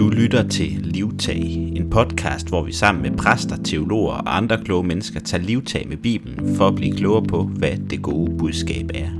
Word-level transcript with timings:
Du 0.00 0.08
lytter 0.08 0.48
til 0.48 0.70
Livtag, 0.82 1.42
en 1.76 1.90
podcast, 1.90 2.48
hvor 2.48 2.62
vi 2.62 2.72
sammen 2.72 3.02
med 3.02 3.18
præster, 3.18 3.56
teologer 3.56 4.12
og 4.12 4.36
andre 4.36 4.64
kloge 4.64 4.86
mennesker 4.86 5.20
tager 5.20 5.42
livtag 5.42 5.88
med 5.88 5.96
Bibelen 5.96 6.56
for 6.56 6.68
at 6.68 6.74
blive 6.74 6.96
klogere 6.96 7.26
på, 7.26 7.42
hvad 7.42 7.76
det 7.90 8.02
gode 8.02 8.38
budskab 8.38 8.86
er. 8.94 9.10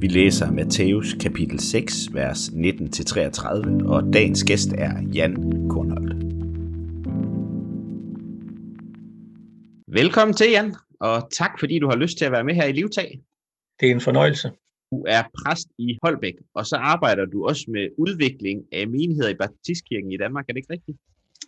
Vi 0.00 0.06
læser 0.06 0.52
Matthæus 0.52 1.16
kapitel 1.20 1.60
6, 1.60 1.94
vers 2.12 2.38
19-33, 2.48 3.88
og 3.88 4.12
dagens 4.12 4.44
gæst 4.44 4.68
er 4.78 5.02
Jan 5.14 5.34
Kornholdt. 5.70 6.12
Velkommen 9.92 10.34
til, 10.36 10.50
Jan, 10.50 10.74
og 11.00 11.28
tak 11.32 11.50
fordi 11.60 11.78
du 11.78 11.88
har 11.88 11.96
lyst 11.96 12.18
til 12.18 12.24
at 12.24 12.32
være 12.32 12.44
med 12.44 12.54
her 12.54 12.64
i 12.64 12.72
Livtag. 12.72 13.20
Det 13.80 13.88
er 13.88 13.94
en 13.94 14.00
fornøjelse. 14.00 14.50
Du 14.90 15.04
er 15.08 15.22
præst 15.38 15.68
i 15.78 15.98
Holbæk, 16.02 16.34
og 16.54 16.66
så 16.66 16.76
arbejder 16.76 17.24
du 17.24 17.46
også 17.46 17.64
med 17.68 17.88
udvikling 17.98 18.64
af 18.72 18.88
menigheder 18.88 19.28
i 19.28 19.34
Baptistkirken 19.34 20.12
i 20.12 20.16
Danmark. 20.16 20.44
Er 20.48 20.52
det 20.52 20.58
ikke 20.58 20.72
rigtigt? 20.72 20.98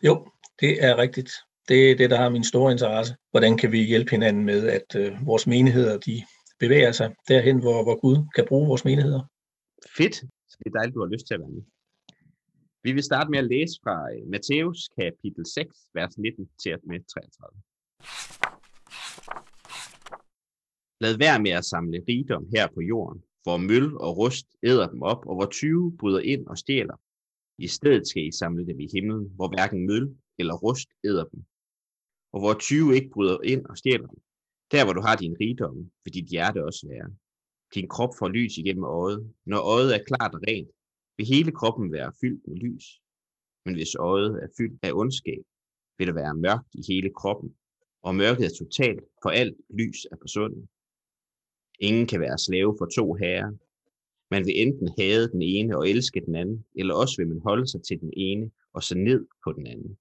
Jo, 0.02 0.28
det 0.60 0.84
er 0.84 0.98
rigtigt. 0.98 1.30
Det 1.68 1.90
er 1.90 1.96
det, 1.96 2.10
der 2.10 2.16
har 2.16 2.28
min 2.28 2.44
store 2.44 2.72
interesse. 2.72 3.16
Hvordan 3.30 3.56
kan 3.56 3.72
vi 3.72 3.80
hjælpe 3.82 4.10
hinanden 4.10 4.44
med, 4.44 4.68
at 4.68 4.96
øh, 4.96 5.26
vores 5.26 5.46
menigheder 5.46 5.98
de 5.98 6.22
bevæger 6.58 6.92
sig 6.92 7.14
derhen, 7.28 7.58
hvor, 7.60 7.82
hvor 7.82 8.00
Gud 8.00 8.16
kan 8.34 8.44
bruge 8.48 8.66
vores 8.66 8.84
menigheder? 8.84 9.22
Fedt. 9.96 10.14
Så 10.48 10.56
det 10.58 10.66
er 10.66 10.78
dejligt, 10.78 10.94
du 10.94 11.00
har 11.00 11.12
lyst 11.14 11.26
til 11.26 11.34
at 11.34 11.40
være 11.40 11.50
med. 11.50 11.62
Vi 12.82 12.92
vil 12.92 13.02
starte 13.02 13.30
med 13.30 13.38
at 13.38 13.44
læse 13.44 13.74
fra 13.84 13.96
øh, 14.14 14.28
Matthæus 14.32 14.88
kapitel 14.98 15.46
6, 15.46 15.68
vers 15.94 16.18
19 16.18 16.48
til 16.62 16.76
med 16.82 17.00
33. 17.14 17.62
Lad 21.00 21.18
være 21.18 21.42
med 21.42 21.50
at 21.50 21.64
samle 21.64 21.98
rigdom 22.08 22.46
her 22.54 22.66
på 22.74 22.80
jorden, 22.80 23.22
hvor 23.42 23.56
møl 23.56 23.96
og 23.96 24.16
rust 24.16 24.46
æder 24.62 24.88
dem 24.88 25.02
op, 25.02 25.26
og 25.26 25.34
hvor 25.34 25.46
tyve 25.46 25.96
bryder 25.98 26.20
ind 26.20 26.46
og 26.46 26.58
stjæler. 26.58 26.96
I 27.58 27.66
stedet 27.66 28.08
skal 28.08 28.22
I 28.22 28.32
samle 28.32 28.66
dem 28.66 28.80
i 28.80 28.88
himlen, 28.94 29.32
hvor 29.36 29.48
hverken 29.48 29.86
møl 29.86 30.16
eller 30.38 30.54
rust 30.54 30.88
æder 31.04 31.24
dem, 31.24 31.44
og 32.32 32.40
hvor 32.40 32.54
tyve 32.54 32.94
ikke 32.94 33.10
bryder 33.10 33.38
ind 33.44 33.66
og 33.66 33.78
stjæler 33.78 34.06
dem. 34.06 34.20
Der, 34.72 34.84
hvor 34.84 34.92
du 34.92 35.00
har 35.00 35.16
din 35.16 35.36
rigdom, 35.40 35.90
vil 36.04 36.14
dit 36.14 36.28
hjerte 36.28 36.64
også 36.64 36.88
være. 36.88 37.08
Din 37.74 37.88
krop 37.88 38.12
får 38.18 38.28
lys 38.28 38.58
igennem 38.58 38.84
øjet. 38.84 39.34
Når 39.46 39.60
øjet 39.74 39.94
er 39.94 40.04
klart 40.04 40.34
og 40.34 40.42
rent, 40.48 40.70
vil 41.16 41.26
hele 41.26 41.52
kroppen 41.52 41.92
være 41.92 42.12
fyldt 42.20 42.42
med 42.48 42.56
lys. 42.56 42.84
Men 43.64 43.74
hvis 43.74 43.94
øjet 43.94 44.32
er 44.42 44.48
fyldt 44.58 44.78
af 44.82 44.92
ondskab, 44.92 45.44
vil 45.98 46.06
der 46.06 46.12
være 46.12 46.34
mørkt 46.34 46.70
i 46.74 46.82
hele 46.92 47.10
kroppen, 47.20 47.54
og 48.02 48.14
mørket 48.14 48.44
er 48.46 48.54
totalt, 48.58 49.04
for 49.22 49.30
alt 49.30 49.56
lys 49.70 49.98
er 50.12 50.16
forsvundet. 50.20 50.68
Ingen 51.80 52.06
kan 52.06 52.20
være 52.20 52.38
slave 52.38 52.76
for 52.78 52.86
to 52.86 53.14
herrer. 53.14 53.50
Man 54.30 54.44
vil 54.46 54.62
enten 54.62 54.88
hade 54.98 55.32
den 55.32 55.42
ene 55.42 55.76
og 55.76 55.88
elske 55.88 56.22
den 56.26 56.34
anden, 56.34 56.64
eller 56.74 56.94
også 56.94 57.14
vil 57.18 57.28
man 57.28 57.40
holde 57.40 57.66
sig 57.66 57.82
til 57.82 58.00
den 58.00 58.12
ene 58.16 58.50
og 58.72 58.82
se 58.82 58.98
ned 58.98 59.26
på 59.44 59.52
den 59.52 59.66
anden. 59.66 59.98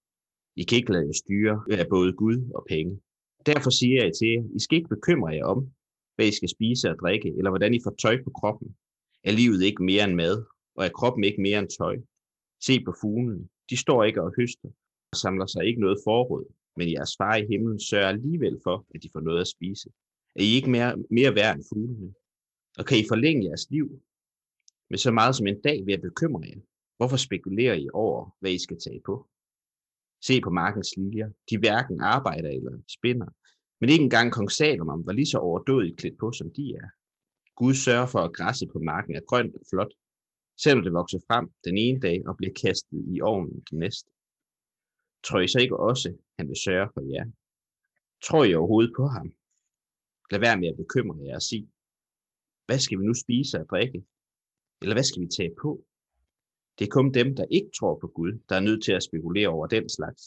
I 0.56 0.64
kan 0.64 0.78
ikke 0.78 0.92
lade 0.92 1.06
jer 1.06 1.14
styre 1.14 1.64
af 1.72 1.88
både 1.90 2.14
Gud 2.14 2.52
og 2.56 2.66
penge. 2.70 3.00
Derfor 3.46 3.70
siger 3.70 4.04
jeg 4.04 4.12
til 4.14 4.28
jer, 4.28 4.44
I 4.56 4.60
skal 4.60 4.78
ikke 4.78 4.96
bekymre 4.96 5.30
jer 5.30 5.46
om, 5.46 5.70
hvad 6.16 6.28
I 6.28 6.32
skal 6.36 6.50
spise 6.50 6.90
og 6.90 7.00
drikke, 7.02 7.30
eller 7.38 7.50
hvordan 7.50 7.74
I 7.74 7.80
får 7.84 7.96
tøj 8.02 8.24
på 8.24 8.30
kroppen. 8.30 8.76
Er 9.24 9.32
livet 9.32 9.64
ikke 9.64 9.84
mere 9.84 10.04
end 10.04 10.16
mad, 10.16 10.44
og 10.76 10.86
er 10.86 10.90
kroppen 10.90 11.24
ikke 11.24 11.42
mere 11.42 11.60
end 11.60 11.70
tøj? 11.78 11.96
Se 12.62 12.84
på 12.86 12.94
fuglene. 13.02 13.48
De 13.70 13.78
står 13.78 14.04
ikke 14.04 14.22
og 14.22 14.34
høster, 14.40 14.70
og 15.12 15.18
samler 15.18 15.46
sig 15.46 15.66
ikke 15.66 15.82
noget 15.82 16.00
forråd, 16.04 16.46
men 16.78 16.92
jeres 16.92 17.14
far 17.18 17.36
i 17.36 17.46
himlen 17.52 17.80
sørger 17.80 18.08
alligevel 18.08 18.60
for, 18.64 18.86
at 18.96 19.04
de 19.04 19.10
får 19.14 19.20
noget 19.20 19.42
at 19.42 19.48
spise. 19.48 19.90
Er 20.40 20.44
I 20.44 20.56
ikke 20.56 20.70
mere, 20.70 20.98
mere 21.18 21.36
værd 21.36 21.56
end 21.56 21.66
fuglene? 21.70 22.14
Og 22.80 22.86
kan 22.86 22.98
I 22.98 23.09
forlænge 23.12 23.45
jeres 23.48 23.66
liv 23.70 23.88
med 24.90 24.98
så 24.98 25.12
meget 25.12 25.36
som 25.36 25.48
en 25.48 25.62
dag 25.62 25.86
ved 25.86 25.94
at 25.94 26.02
bekymre 26.02 26.44
jer? 26.48 26.62
Hvorfor 26.98 27.18
spekulerer 27.18 27.73
I 27.73 27.88
over, 27.94 28.36
hvad 28.40 28.52
I 28.52 28.60
skal 28.66 28.80
tage 28.80 29.02
på? 29.06 29.30
Se 30.28 30.42
på 30.42 30.50
markens 30.50 30.98
liljer. 30.98 31.30
De 31.50 31.58
hverken 31.58 32.02
arbejder 32.02 32.50
eller 32.50 32.72
spinder. 32.88 33.30
Men 33.80 33.89
ikke 33.89 34.04
engang 34.04 34.32
kong 34.32 34.52
Salomon 34.52 35.05
var 35.05 35.14
lige 35.14 35.33
så 35.33 35.38
overdådigt 35.38 35.98
klædt 35.98 36.17
på, 36.20 36.32
som 36.32 36.52
de 36.58 36.76
er. 36.82 36.88
Gud 37.56 37.73
sørger 37.73 38.08
for, 38.08 38.20
at 38.20 38.33
græsset 38.33 38.70
på 38.73 38.80
marken 38.80 39.16
er 39.16 39.27
grønt 39.30 39.56
og 39.56 39.66
flot, 39.70 39.94
selvom 40.64 40.83
det 40.83 40.94
vokser 40.94 41.20
frem 41.27 41.52
den 41.64 41.77
ene 41.77 42.00
dag 42.00 42.27
og 42.27 42.38
bliver 42.38 42.54
kastet 42.64 43.06
i 43.16 43.21
ovnen 43.21 43.64
den 43.70 43.80
næste. 43.80 44.10
Tror 45.23 45.39
I 45.39 45.48
så 45.48 45.60
ikke 45.60 45.77
også, 45.77 46.14
han 46.38 46.48
vil 46.50 46.58
sørge 46.66 46.89
for 46.94 47.02
jer? 47.14 47.26
Tror 48.23 48.44
I 48.44 48.54
overhovedet 48.56 48.94
på 48.98 49.06
ham? 49.08 49.33
Lad 50.32 50.40
være 50.40 50.60
med 50.60 50.67
at 50.67 50.78
bekymre 50.78 51.26
jer 51.26 51.36
og 51.36 51.42
sige, 51.42 51.67
hvad 52.66 52.80
skal 52.80 53.00
vi 53.00 53.06
nu 53.06 53.14
spise 53.14 53.60
og 53.60 53.66
drikke? 53.70 54.04
Eller 54.82 54.95
hvad 54.95 55.04
skal 55.04 55.22
vi 55.22 55.28
tage 55.38 55.56
på? 55.62 55.86
Det 56.80 56.86
er 56.86 56.92
kun 56.98 57.14
dem, 57.14 57.36
der 57.36 57.45
ikke 57.52 57.72
tror 57.80 57.95
på 58.02 58.08
Gud, 58.08 58.32
der 58.50 58.56
er 58.56 58.60
nødt 58.60 58.84
til 58.84 58.92
at 58.92 59.04
spekulere 59.04 59.48
over 59.48 59.68
den 59.68 59.89
slags. 59.89 60.22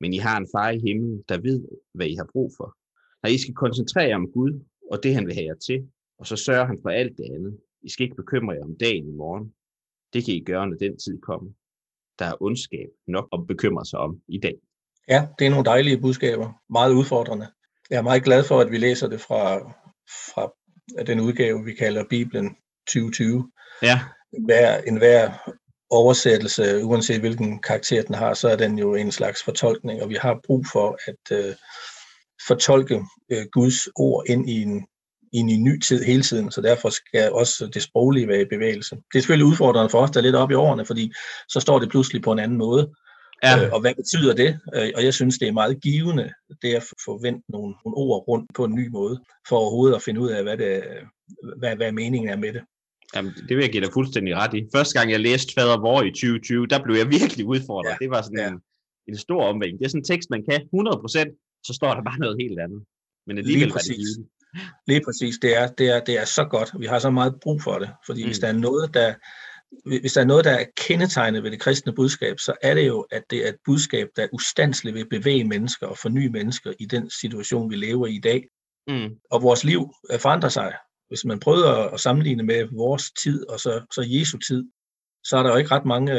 Men 0.00 0.12
I 0.12 0.18
har 0.18 0.36
en 0.38 0.48
far 0.54 0.70
i 0.70 0.78
himlen, 0.78 1.24
der 1.28 1.40
ved, 1.40 1.68
hvad 1.94 2.06
I 2.06 2.14
har 2.14 2.28
brug 2.32 2.52
for. 2.56 2.76
Når 3.22 3.30
I 3.30 3.38
skal 3.38 3.54
koncentrere 3.54 4.08
jer 4.08 4.16
om 4.16 4.32
Gud 4.32 4.52
og 4.90 5.02
det, 5.02 5.14
han 5.14 5.26
vil 5.26 5.34
have 5.34 5.46
jer 5.46 5.54
til, 5.54 5.90
og 6.18 6.26
så 6.26 6.36
sørger 6.36 6.66
han 6.66 6.78
for 6.82 6.90
alt 6.90 7.18
det 7.18 7.24
andet. 7.34 7.60
I 7.82 7.88
skal 7.90 8.04
ikke 8.04 8.16
bekymre 8.16 8.54
jer 8.54 8.64
om 8.64 8.76
dagen 8.76 9.08
i 9.08 9.16
morgen. 9.22 9.54
Det 10.12 10.24
kan 10.24 10.34
I 10.34 10.44
gøre, 10.44 10.66
når 10.68 10.76
den 10.76 10.98
tid 10.98 11.20
kommer. 11.20 11.50
Der 12.18 12.24
er 12.24 12.42
ondskab 12.42 12.90
nok 13.06 13.28
at 13.32 13.46
bekymre 13.46 13.84
sig 13.84 13.98
om 13.98 14.22
i 14.28 14.38
dag. 14.38 14.56
Ja, 15.08 15.28
det 15.38 15.46
er 15.46 15.50
nogle 15.50 15.64
dejlige 15.64 16.00
budskaber. 16.00 16.48
Meget 16.72 16.92
udfordrende. 16.94 17.46
Jeg 17.90 17.98
er 17.98 18.02
meget 18.02 18.24
glad 18.24 18.44
for, 18.44 18.60
at 18.60 18.70
vi 18.70 18.78
læser 18.78 19.08
det 19.08 19.20
fra, 19.20 19.58
fra 20.34 20.52
den 21.06 21.20
udgave, 21.20 21.64
vi 21.64 21.74
kalder 21.74 22.04
Bibelen 22.10 22.56
2020. 22.86 23.50
Ja. 23.82 24.00
Hver, 24.44 24.78
en 24.78 24.96
hver 24.96 25.50
oversættelse, 25.90 26.84
uanset 26.84 27.20
hvilken 27.20 27.62
karakter 27.62 28.02
den 28.02 28.14
har, 28.14 28.34
så 28.34 28.48
er 28.48 28.56
den 28.56 28.78
jo 28.78 28.94
en 28.94 29.12
slags 29.12 29.42
fortolkning, 29.42 30.02
og 30.02 30.08
vi 30.08 30.14
har 30.14 30.40
brug 30.46 30.66
for 30.72 30.98
at 31.06 31.38
uh, 31.38 31.54
fortolke 32.46 32.96
uh, 33.32 33.42
Guds 33.52 33.88
ord 33.96 34.24
ind 34.28 34.50
i 34.50 34.62
en, 34.62 34.86
ind 35.32 35.50
i 35.50 35.54
en 35.54 35.64
ny 35.64 35.80
tid 35.80 36.04
hele 36.04 36.22
tiden, 36.22 36.50
så 36.50 36.60
derfor 36.60 36.88
skal 36.88 37.32
også 37.32 37.66
det 37.74 37.82
sproglige 37.82 38.28
være 38.28 38.40
i 38.40 38.48
bevægelse. 38.50 38.96
Det 38.96 39.14
er 39.14 39.20
selvfølgelig 39.20 39.46
udfordrende 39.46 39.90
for 39.90 39.98
os, 39.98 40.10
der 40.10 40.20
er 40.20 40.24
lidt 40.24 40.36
op 40.36 40.50
i 40.50 40.54
årene, 40.54 40.84
fordi 40.84 41.12
så 41.48 41.60
står 41.60 41.78
det 41.78 41.90
pludselig 41.90 42.22
på 42.22 42.32
en 42.32 42.38
anden 42.38 42.58
måde, 42.58 42.94
Ja. 43.42 43.66
Øh, 43.66 43.72
og 43.72 43.80
hvad 43.80 43.94
betyder 43.94 44.34
det? 44.34 44.50
Øh, 44.76 44.90
og 44.96 45.04
jeg 45.04 45.14
synes, 45.14 45.38
det 45.38 45.48
er 45.48 45.52
meget 45.52 45.82
givende, 45.82 46.32
det 46.62 46.74
at 46.74 46.84
forvente 47.04 47.42
nogle, 47.48 47.74
nogle 47.84 47.96
ord 47.96 48.28
rundt 48.28 48.50
på 48.54 48.64
en 48.64 48.74
ny 48.74 48.88
måde, 48.88 49.16
for 49.48 49.56
overhovedet 49.56 49.96
at 49.96 50.02
finde 50.02 50.20
ud 50.20 50.30
af, 50.30 50.42
hvad, 50.42 50.56
det, 50.56 50.82
hvad, 51.58 51.76
hvad 51.76 51.92
meningen 51.92 52.30
er 52.30 52.36
med 52.36 52.52
det. 52.52 52.62
Jamen, 53.14 53.32
det 53.48 53.56
vil 53.56 53.62
jeg 53.62 53.72
give 53.72 53.84
dig 53.84 53.92
fuldstændig 53.92 54.36
ret 54.36 54.54
i. 54.54 54.60
Første 54.74 54.98
gang, 54.98 55.10
jeg 55.10 55.20
læste 55.20 55.54
Fader 55.54 55.80
Vor 55.80 56.02
i 56.02 56.10
2020, 56.10 56.66
der 56.66 56.82
blev 56.84 56.96
jeg 56.96 57.08
virkelig 57.18 57.46
udfordret. 57.46 57.90
Ja. 57.90 57.96
Det 58.04 58.10
var 58.10 58.22
sådan 58.22 58.38
ja. 58.38 58.48
en, 58.48 58.60
en 59.08 59.16
stor 59.16 59.42
omvægning. 59.50 59.78
Det 59.78 59.84
er 59.84 59.90
sådan 59.90 60.00
en 60.00 60.10
tekst, 60.12 60.30
man 60.30 60.42
kan 60.50 60.60
100%, 60.62 61.62
så 61.66 61.72
står 61.74 61.94
der 61.94 62.02
bare 62.02 62.18
noget 62.18 62.36
helt 62.40 62.58
andet. 62.60 62.82
Men 63.26 63.38
alligevel 63.38 63.66
Lige 63.66 63.72
præcis. 63.72 64.08
det 64.16 64.26
Lige 64.86 65.02
præcis. 65.06 65.34
Det 65.42 65.56
er, 65.56 65.66
det, 65.78 65.86
er, 65.94 66.00
det 66.04 66.14
er 66.20 66.24
så 66.24 66.44
godt. 66.44 66.70
Vi 66.78 66.86
har 66.86 66.98
så 66.98 67.10
meget 67.10 67.34
brug 67.42 67.62
for 67.62 67.78
det. 67.78 67.90
Fordi 68.06 68.22
mm. 68.22 68.28
hvis 68.28 68.38
der 68.38 68.48
er 68.48 68.52
noget, 68.52 68.94
der, 68.94 69.14
hvis 69.86 70.12
der 70.12 70.20
er 70.20 70.24
noget, 70.24 70.44
der 70.44 70.50
er 70.50 70.64
kendetegnet 70.76 71.42
ved 71.42 71.50
det 71.50 71.60
kristne 71.60 71.94
budskab, 71.94 72.38
så 72.38 72.54
er 72.62 72.74
det 72.74 72.86
jo, 72.86 73.06
at 73.10 73.22
det 73.30 73.44
er 73.44 73.48
et 73.48 73.56
budskab, 73.64 74.08
der 74.16 74.26
ustandsligt 74.32 74.94
vil 74.94 75.08
bevæge 75.08 75.44
mennesker 75.44 75.86
og 75.86 75.98
forny 75.98 76.26
mennesker 76.26 76.72
i 76.78 76.86
den 76.86 77.10
situation, 77.10 77.70
vi 77.70 77.76
lever 77.76 78.06
i 78.06 78.14
i 78.14 78.20
dag. 78.20 78.48
Mm. 78.88 79.16
Og 79.30 79.42
vores 79.42 79.64
liv 79.64 79.94
forandrer 80.20 80.48
sig. 80.48 80.74
Hvis 81.08 81.24
man 81.24 81.40
prøver 81.40 81.94
at 81.94 82.00
sammenligne 82.00 82.42
med 82.42 82.68
vores 82.76 83.10
tid 83.22 83.48
og 83.48 83.60
så, 83.60 83.86
så 83.94 84.04
Jesu 84.06 84.38
tid, 84.38 84.64
så 85.24 85.36
er 85.36 85.42
der 85.42 85.50
jo 85.50 85.56
ikke 85.56 85.70
ret 85.70 85.84
mange, 85.84 86.12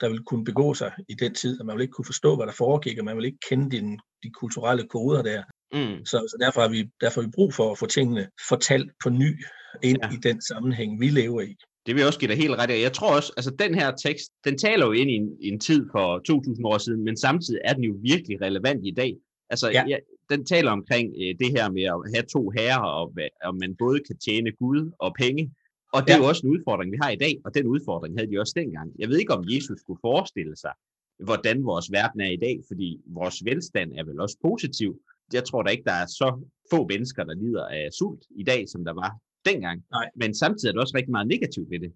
der 0.00 0.08
vil 0.08 0.22
kunne 0.24 0.44
begå 0.44 0.74
sig 0.74 0.92
i 1.08 1.14
den 1.14 1.34
tid, 1.34 1.60
og 1.60 1.66
man 1.66 1.76
vil 1.76 1.82
ikke 1.82 1.92
kunne 1.92 2.04
forstå, 2.04 2.36
hvad 2.36 2.46
der 2.46 2.52
foregik, 2.52 2.98
og 2.98 3.04
man 3.04 3.16
vil 3.16 3.24
ikke 3.24 3.38
kende 3.48 3.70
de, 3.70 3.98
de 4.22 4.30
kulturelle 4.30 4.88
koder 4.88 5.22
der. 5.22 5.42
Mm. 5.72 6.04
Så, 6.04 6.16
så 6.16 6.36
derfor, 6.40 6.60
har 6.60 6.68
vi, 6.68 6.90
derfor 7.00 7.20
har 7.20 7.28
vi 7.28 7.32
brug 7.34 7.54
for 7.54 7.72
at 7.72 7.78
få 7.78 7.86
tingene 7.86 8.28
fortalt 8.48 8.92
på 9.02 9.10
ny 9.10 9.44
ind 9.82 9.98
ja. 10.02 10.10
i 10.10 10.16
den 10.16 10.42
sammenhæng, 10.42 11.00
vi 11.00 11.08
lever 11.08 11.40
i. 11.40 11.56
Det 11.86 11.94
vil 11.94 12.00
jeg 12.00 12.06
også 12.06 12.18
give 12.18 12.30
dig 12.30 12.38
helt 12.38 12.54
ret 12.54 12.70
af. 12.70 12.80
Jeg 12.80 12.92
tror 12.92 13.16
også, 13.16 13.32
altså 13.36 13.50
den 13.50 13.74
her 13.74 13.90
tekst, 13.90 14.32
den 14.44 14.58
taler 14.58 14.86
jo 14.86 14.92
ind 14.92 15.10
i 15.10 15.14
en, 15.14 15.28
i 15.40 15.48
en 15.48 15.60
tid 15.60 15.86
for 15.92 16.18
2000 16.18 16.66
år 16.66 16.78
siden, 16.78 17.04
men 17.04 17.16
samtidig 17.16 17.60
er 17.64 17.74
den 17.74 17.84
jo 17.84 17.94
virkelig 18.02 18.40
relevant 18.40 18.86
i 18.86 18.90
dag. 18.90 19.16
Altså, 19.50 19.70
ja. 19.70 19.84
Ja, 19.88 19.96
den 20.30 20.44
taler 20.44 20.70
omkring 20.70 21.14
øh, 21.22 21.34
det 21.40 21.50
her 21.56 21.70
med 21.70 21.82
at 21.82 21.98
have 22.14 22.26
to 22.32 22.50
herrer, 22.50 22.82
og, 23.00 23.14
og 23.44 23.56
man 23.56 23.76
både 23.78 24.00
kan 24.06 24.18
tjene 24.18 24.52
Gud 24.52 24.90
og 24.98 25.14
penge. 25.18 25.54
Og 25.92 26.02
det 26.02 26.08
ja. 26.08 26.14
er 26.14 26.18
jo 26.18 26.28
også 26.28 26.46
en 26.46 26.52
udfordring, 26.52 26.92
vi 26.92 26.98
har 27.02 27.10
i 27.10 27.16
dag, 27.16 27.34
og 27.44 27.54
den 27.54 27.66
udfordring 27.66 28.18
havde 28.18 28.30
de 28.30 28.40
også 28.40 28.52
dengang. 28.56 28.92
Jeg 28.98 29.08
ved 29.08 29.18
ikke, 29.18 29.34
om 29.34 29.44
Jesus 29.48 29.78
skulle 29.80 30.00
forestille 30.02 30.56
sig, 30.56 30.72
hvordan 31.18 31.64
vores 31.64 31.92
verden 31.92 32.20
er 32.20 32.30
i 32.30 32.36
dag, 32.36 32.56
fordi 32.68 33.00
vores 33.06 33.44
velstand 33.44 33.92
er 33.98 34.04
vel 34.04 34.20
også 34.20 34.36
positiv. 34.42 35.00
Jeg 35.32 35.44
tror 35.44 35.62
da 35.62 35.70
ikke, 35.70 35.84
der 35.84 35.92
er 35.92 36.06
så 36.06 36.28
få 36.70 36.86
mennesker, 36.88 37.24
der 37.24 37.34
lider 37.34 37.66
af 37.66 37.88
sult 37.98 38.24
i 38.36 38.44
dag, 38.44 38.68
som 38.68 38.84
der 38.84 38.92
var 38.92 39.18
dengang. 39.46 39.82
Nej. 39.90 40.10
Men 40.16 40.34
samtidig 40.34 40.68
er 40.68 40.72
der 40.72 40.80
også 40.80 40.96
rigtig 40.96 41.10
meget 41.10 41.28
negativt 41.28 41.70
ved 41.70 41.80
det. 41.80 41.92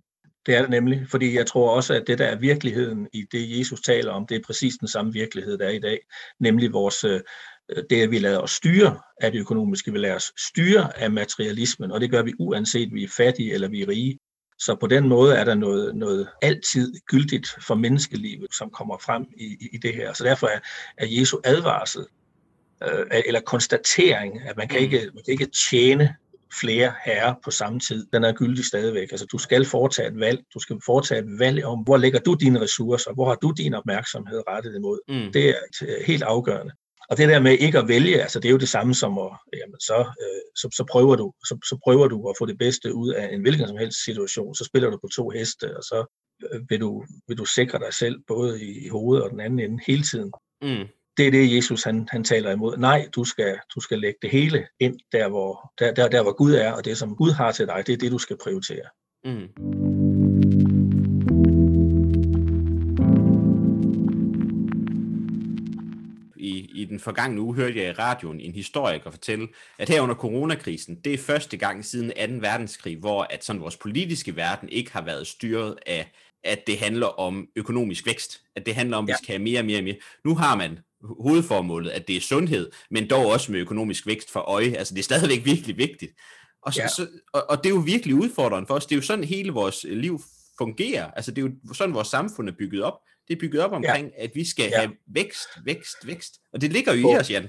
Det 0.47 0.55
er 0.55 0.61
det 0.61 0.71
nemlig, 0.71 1.07
fordi 1.11 1.37
jeg 1.37 1.47
tror 1.47 1.77
også, 1.77 1.95
at 1.95 2.07
det 2.07 2.19
der 2.19 2.27
er 2.27 2.39
virkeligheden 2.39 3.09
i 3.13 3.25
det, 3.33 3.59
Jesus 3.59 3.81
taler 3.81 4.13
om, 4.13 4.27
det 4.27 4.37
er 4.37 4.41
præcis 4.47 4.75
den 4.75 4.89
samme 4.89 5.13
virkelighed, 5.13 5.59
der 5.59 5.67
er 5.67 5.71
i 5.71 5.79
dag. 5.79 5.99
Nemlig 6.41 6.73
vores, 6.73 7.05
øh, 7.05 7.21
det, 7.91 8.03
at 8.03 8.11
vi 8.11 8.19
lader 8.19 8.39
os 8.39 8.51
styre 8.51 8.99
af 9.21 9.33
det 9.33 9.39
økonomiske, 9.39 9.93
vi 9.93 9.99
lader 9.99 10.15
os 10.15 10.33
styre 10.49 10.99
af 10.99 11.11
materialismen, 11.11 11.93
og 11.93 12.01
det 12.01 12.11
gør 12.11 12.23
vi 12.23 12.33
uanset, 12.39 12.95
vi 12.95 13.05
er 13.05 13.09
fattige 13.09 13.53
eller 13.55 13.69
vi 13.69 13.83
er 13.83 13.89
rige. 13.89 14.19
Så 14.59 14.77
på 14.81 14.87
den 14.87 15.09
måde 15.09 15.37
er 15.37 15.45
der 15.45 15.55
noget, 15.55 15.97
noget 15.97 16.29
altid 16.43 16.95
gyldigt 17.07 17.49
for 17.67 17.75
menneskelivet, 17.75 18.55
som 18.55 18.71
kommer 18.71 18.99
frem 18.99 19.27
i, 19.37 19.45
i, 19.45 19.69
i 19.73 19.79
det 19.79 19.95
her. 19.95 20.13
Så 20.13 20.25
derfor 20.25 20.47
er, 20.47 20.61
er 20.99 21.07
Jesu 21.09 21.39
advarsel, 21.45 22.07
øh, 22.83 23.23
eller 23.27 23.41
konstatering, 23.41 24.41
at 24.49 24.57
man 24.57 24.69
kan, 24.69 24.79
mm. 24.79 24.85
ikke, 24.85 25.11
man 25.15 25.25
kan 25.25 25.33
ikke 25.33 25.51
tjene 25.71 26.17
flere 26.61 26.93
herrer 27.05 27.35
på 27.45 27.51
samme 27.51 27.81
tid, 27.81 28.07
den 28.13 28.25
er 28.25 28.33
gyldig 28.33 28.65
stadigvæk. 28.65 29.09
Altså, 29.11 29.27
du 29.27 29.39
skal 29.39 29.65
foretage 29.65 30.09
et 30.09 30.21
valg. 30.21 30.41
Du 30.55 30.59
skal 30.59 30.77
foretage 30.87 31.21
et 31.21 31.39
valg 31.39 31.65
om, 31.65 31.79
hvor 31.79 31.97
lægger 31.97 32.19
du 32.19 32.35
dine 32.35 32.61
ressourcer, 32.61 33.13
hvor 33.15 33.29
har 33.29 33.35
du 33.35 33.51
din 33.57 33.75
opmærksomhed 33.75 34.43
rettet 34.49 34.75
imod. 34.77 34.99
Mm. 35.09 35.33
Det 35.33 35.49
er 35.49 35.55
helt 36.07 36.23
afgørende. 36.23 36.73
Og 37.11 37.17
det 37.17 37.29
der 37.29 37.41
med 37.41 37.59
ikke 37.59 37.79
at 37.79 37.89
vælge, 37.89 38.23
altså 38.23 38.41
det 38.41 38.49
er 38.49 38.53
jo 38.53 38.59
det 38.59 38.69
samme 38.69 38.95
som 38.95 39.19
at, 39.19 39.31
jamen 39.61 39.81
så, 39.81 39.99
øh, 39.99 40.43
så, 40.57 40.69
så, 40.73 40.85
prøver 40.93 41.17
du, 41.17 41.33
så, 41.45 41.59
så 41.65 41.79
prøver 41.85 42.09
du 42.09 42.29
at 42.29 42.35
få 42.39 42.47
det 42.47 42.59
bedste 42.59 42.95
ud 42.95 43.13
af 43.13 43.35
en 43.35 43.41
hvilken 43.41 43.69
som 43.69 43.77
helst 43.77 44.05
situation. 44.05 44.55
Så 44.55 44.65
spiller 44.65 44.91
du 44.91 44.99
på 45.03 45.09
to 45.17 45.31
heste, 45.31 45.77
og 45.77 45.83
så 45.83 46.05
øh, 46.53 46.61
vil 46.69 46.81
du, 46.81 47.05
vil 47.29 47.39
du 47.39 47.45
sikre 47.45 47.79
dig 47.79 47.95
selv 47.95 48.17
både 48.27 48.65
i 48.65 48.89
hovedet 48.89 49.25
og 49.25 49.31
den 49.31 49.41
anden 49.41 49.61
ende 49.61 49.79
hele 49.87 50.03
tiden. 50.03 50.33
Mm. 50.63 50.87
Det 51.17 51.27
er 51.27 51.31
det, 51.31 51.57
Jesus 51.57 51.83
han, 51.83 52.09
han 52.11 52.25
taler 52.25 52.51
imod. 52.51 52.77
Nej, 52.77 53.09
du 53.17 53.25
skal, 53.25 53.59
du 53.75 53.81
skal 53.81 53.99
lægge 53.99 54.19
det 54.23 54.31
hele 54.31 54.67
ind 54.81 54.99
der 55.13 55.29
hvor, 55.29 55.73
der, 55.79 55.95
der, 55.95 56.09
der, 56.09 56.23
hvor 56.23 56.33
Gud 56.33 56.55
er, 56.55 56.73
og 56.73 56.85
det, 56.85 56.99
som 56.99 57.17
Gud 57.17 57.31
har 57.31 57.53
til 57.53 57.67
dig, 57.67 57.83
det 57.87 57.93
er 57.93 57.97
det, 57.97 58.13
du 58.13 58.19
skal 58.19 58.37
prioritere. 58.43 58.85
Mm. 59.25 59.49
i 66.81 66.85
den 66.85 67.01
forgangne 67.01 67.41
uge 67.41 67.55
hørte 67.55 67.79
jeg 67.79 67.89
i 67.89 67.93
radioen 67.93 68.41
en 68.41 68.55
historiker 68.55 69.11
fortælle, 69.11 69.49
at 69.79 69.89
her 69.89 70.01
under 70.01 70.15
coronakrisen, 70.15 71.01
det 71.05 71.15
er 71.15 71.19
første 71.19 71.57
gang 71.57 71.85
siden 71.85 72.41
2. 72.41 72.47
verdenskrig, 72.49 72.97
hvor 72.97 73.27
at 73.31 73.45
sådan 73.45 73.63
vores 73.63 73.77
politiske 73.77 74.37
verden 74.37 74.69
ikke 74.69 74.93
har 74.93 75.05
været 75.05 75.27
styret 75.27 75.77
af, 75.87 76.13
at 76.45 76.67
det 76.67 76.79
handler 76.79 77.07
om 77.07 77.49
økonomisk 77.57 78.07
vækst, 78.07 78.41
at 78.57 78.67
det 78.67 78.75
handler 78.75 78.97
om, 78.97 79.05
at 79.05 79.09
ja. 79.09 79.15
vi 79.15 79.25
skal 79.25 79.33
have 79.33 79.43
mere 79.43 79.61
og 79.61 79.65
mere 79.65 79.79
og 79.79 79.85
mere. 79.85 79.97
Nu 80.25 80.35
har 80.35 80.57
man 80.57 80.79
hovedformålet, 81.03 81.91
at 81.91 82.09
det 82.09 82.17
er 82.17 82.21
sundhed, 82.21 82.71
men 82.91 83.11
dog 83.11 83.27
også 83.27 83.53
med 83.53 83.61
økonomisk 83.61 84.07
vækst 84.07 84.31
for 84.33 84.41
øje. 84.41 84.73
Altså 84.73 84.95
det 84.95 85.01
er 85.01 85.05
stadigvæk 85.05 85.45
virkelig 85.45 85.77
vigtigt. 85.77 86.13
Og, 86.63 86.75
så, 86.75 86.83
ja. 86.83 86.89
så, 86.89 87.09
og, 87.33 87.51
og 87.51 87.59
det 87.59 87.67
er 87.67 87.75
jo 87.75 87.81
virkelig 87.81 88.15
udfordrende 88.15 88.67
for 88.67 88.75
os. 88.75 88.87
Det 88.87 88.95
er 88.95 88.97
jo 88.97 89.03
sådan 89.03 89.25
hele 89.25 89.53
vores 89.53 89.87
liv 89.89 90.21
fungerer. 90.59 91.11
Altså 91.11 91.31
det 91.31 91.45
er 91.45 91.49
jo 91.49 91.75
sådan 91.75 91.95
vores 91.95 92.09
samfund 92.09 92.49
er 92.49 92.53
bygget 92.59 92.83
op. 92.83 92.95
Det 93.29 93.37
er 93.37 93.41
bygget 93.41 93.63
op 93.63 93.73
omkring, 93.73 94.11
ja. 94.19 94.25
at 94.25 94.31
vi 94.35 94.45
skal 94.45 94.69
ja. 94.73 94.81
have 94.81 94.93
vækst, 95.15 95.49
vækst, 95.65 96.07
vækst. 96.07 96.33
Og 96.53 96.61
det 96.61 96.73
ligger 96.73 96.95
jo 96.95 97.13
i 97.13 97.17
os, 97.17 97.31
Jan. 97.31 97.49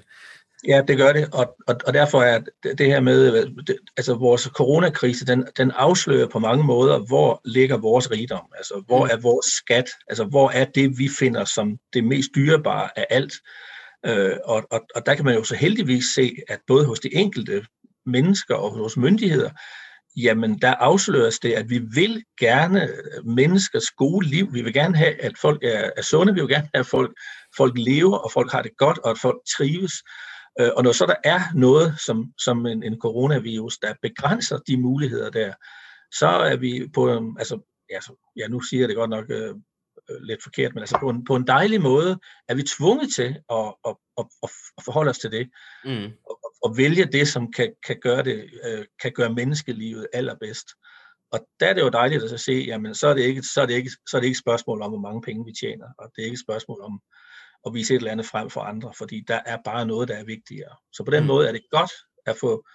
Ja, 0.67 0.81
det 0.87 0.97
gør 0.97 1.13
det, 1.13 1.29
og, 1.33 1.55
og, 1.67 1.75
og 1.87 1.93
derfor 1.93 2.21
er 2.21 2.39
det, 2.63 2.77
det 2.77 2.85
her 2.85 2.99
med, 2.99 3.45
det, 3.67 3.77
altså 3.97 4.13
vores 4.13 4.41
coronakrise, 4.41 5.25
den, 5.25 5.47
den 5.57 5.71
afslører 5.71 6.27
på 6.27 6.39
mange 6.39 6.63
måder, 6.63 6.99
hvor 6.99 7.41
ligger 7.45 7.77
vores 7.77 8.11
rigdom, 8.11 8.45
altså 8.57 8.83
hvor 8.85 9.05
mm. 9.05 9.09
er 9.11 9.21
vores 9.21 9.45
skat, 9.45 9.89
altså 10.07 10.23
hvor 10.23 10.49
er 10.49 10.65
det, 10.65 10.97
vi 10.97 11.09
finder 11.19 11.45
som 11.45 11.77
det 11.93 12.03
mest 12.03 12.29
dyrebare 12.35 12.99
af 12.99 13.05
alt. 13.09 13.33
Øh, 14.05 14.35
og, 14.45 14.63
og, 14.71 14.81
og 14.95 15.05
der 15.05 15.15
kan 15.15 15.25
man 15.25 15.35
jo 15.35 15.43
så 15.43 15.55
heldigvis 15.55 16.05
se, 16.15 16.35
at 16.47 16.59
både 16.67 16.85
hos 16.85 16.99
de 16.99 17.15
enkelte 17.15 17.65
mennesker 18.05 18.55
og 18.55 18.71
hos 18.71 18.97
myndigheder, 18.97 19.49
jamen 20.17 20.59
der 20.59 20.73
afsløres 20.73 21.39
det, 21.39 21.53
at 21.53 21.69
vi 21.69 21.81
vil 21.95 22.23
gerne 22.39 22.89
menneskers 23.25 23.89
gode 23.97 24.27
liv. 24.27 24.53
Vi 24.53 24.61
vil 24.61 24.73
gerne 24.73 24.97
have, 24.97 25.21
at 25.21 25.37
folk 25.41 25.63
er, 25.63 25.89
er 25.97 26.01
sunde. 26.01 26.33
Vi 26.33 26.41
vil 26.41 26.49
gerne 26.49 26.69
have, 26.73 26.81
at 26.81 26.87
folk, 26.87 27.11
folk 27.57 27.73
lever, 27.77 28.17
og 28.17 28.31
folk 28.31 28.51
har 28.51 28.61
det 28.61 28.71
godt, 28.77 28.97
og 28.97 29.11
at 29.11 29.17
folk 29.19 29.37
trives. 29.57 29.93
Øh, 29.93 30.30
og 30.59 30.83
når 30.83 30.91
så 30.91 31.05
der 31.05 31.15
er 31.23 31.39
noget 31.55 31.99
som, 32.05 32.33
som 32.37 32.65
en, 32.65 32.83
en 32.83 32.99
coronavirus, 32.99 33.77
der 33.77 33.93
begrænser 34.01 34.57
de 34.57 34.77
muligheder 34.77 35.29
der, 35.29 35.53
så 36.11 36.27
er 36.27 36.55
vi 36.55 36.89
på, 36.93 37.33
altså, 37.39 37.59
ja, 37.89 38.01
så, 38.01 38.31
ja 38.35 38.47
nu 38.47 38.61
siger 38.61 38.81
jeg 38.81 38.89
det 38.89 38.97
godt 38.97 39.09
nok 39.09 39.25
øh, 39.29 39.55
øh, 40.09 40.21
lidt 40.21 40.43
forkert, 40.43 40.73
men 40.73 40.81
altså 40.81 40.97
på 40.99 41.09
en, 41.09 41.25
på 41.25 41.35
en 41.35 41.47
dejlig 41.47 41.81
måde 41.81 42.19
er 42.47 42.55
vi 42.55 42.63
tvunget 42.63 43.13
til 43.13 43.37
at, 43.51 43.73
at, 43.87 43.95
at, 44.17 44.25
at, 44.43 44.49
forholde 44.85 45.09
os 45.09 45.19
til 45.19 45.31
det. 45.31 45.49
Mm. 45.85 46.11
Og, 46.29 46.39
og 46.63 46.77
vælge 46.77 47.05
det, 47.05 47.27
som 47.27 47.51
kan, 47.51 47.73
kan, 47.87 47.97
gøre 48.01 48.23
det, 48.23 48.49
øh, 48.65 48.85
kan 49.01 49.11
gøre 49.11 49.33
menneskelivet 49.33 50.07
allerbedst. 50.13 50.67
Og 51.31 51.39
der 51.59 51.67
er 51.67 51.73
det 51.73 51.81
jo 51.81 51.89
dejligt 51.89 52.23
at 52.23 52.39
se, 52.39 52.53
jamen 52.67 52.95
så 52.95 53.07
er 53.07 53.13
det 53.13 53.21
ikke, 53.21 53.43
så 53.43 53.61
er 53.61 53.65
det 53.65 53.73
ikke, 53.73 53.91
så 54.09 54.17
er 54.17 54.21
det 54.21 54.27
ikke 54.27 54.35
et 54.35 54.45
spørgsmål 54.45 54.81
om, 54.81 54.91
hvor 54.91 54.99
mange 54.99 55.21
penge 55.21 55.45
vi 55.45 55.53
tjener, 55.61 55.87
og 55.97 56.11
det 56.15 56.21
er 56.21 56.25
ikke 56.25 56.35
et 56.35 56.45
spørgsmål 56.47 56.81
om 56.81 57.01
at 57.65 57.73
vise 57.73 57.93
et 57.93 57.97
eller 57.97 58.11
andet 58.11 58.25
frem 58.25 58.49
for 58.49 58.61
andre, 58.61 58.93
fordi 58.97 59.23
der 59.27 59.39
er 59.45 59.57
bare 59.65 59.85
noget, 59.85 60.07
der 60.07 60.15
er 60.15 60.23
vigtigere. 60.23 60.75
Så 60.93 61.03
på 61.03 61.11
den 61.11 61.23
mm. 61.23 61.27
måde 61.27 61.47
er 61.47 61.51
det 61.51 61.61
godt 61.71 61.91
at 62.25 62.37
få, 62.37 62.65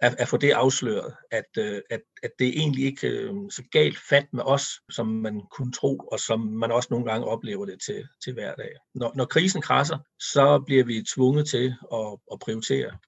at, 0.00 0.14
at 0.18 0.28
få 0.28 0.36
det 0.36 0.50
afsløret, 0.50 1.14
at, 1.30 1.44
øh, 1.58 1.80
at, 1.90 2.00
at 2.22 2.30
det 2.38 2.48
egentlig 2.48 2.84
ikke 2.84 3.08
øh, 3.08 3.34
så 3.50 3.62
galt 3.72 3.98
fat 4.08 4.26
med 4.32 4.42
os, 4.46 4.66
som 4.90 5.06
man 5.06 5.42
kunne 5.50 5.72
tro, 5.72 5.96
og 5.96 6.20
som 6.20 6.40
man 6.40 6.72
også 6.72 6.88
nogle 6.90 7.06
gange 7.10 7.26
oplever 7.26 7.66
det 7.66 7.82
til, 7.86 8.08
til 8.24 8.32
hverdag. 8.32 8.70
Når, 8.94 9.12
når 9.14 9.24
krisen 9.24 9.62
krasser, 9.62 9.98
så 10.18 10.62
bliver 10.66 10.84
vi 10.84 11.04
tvunget 11.14 11.48
til 11.48 11.74
at, 11.92 12.18
at 12.32 12.38
prioritere. 12.40 12.98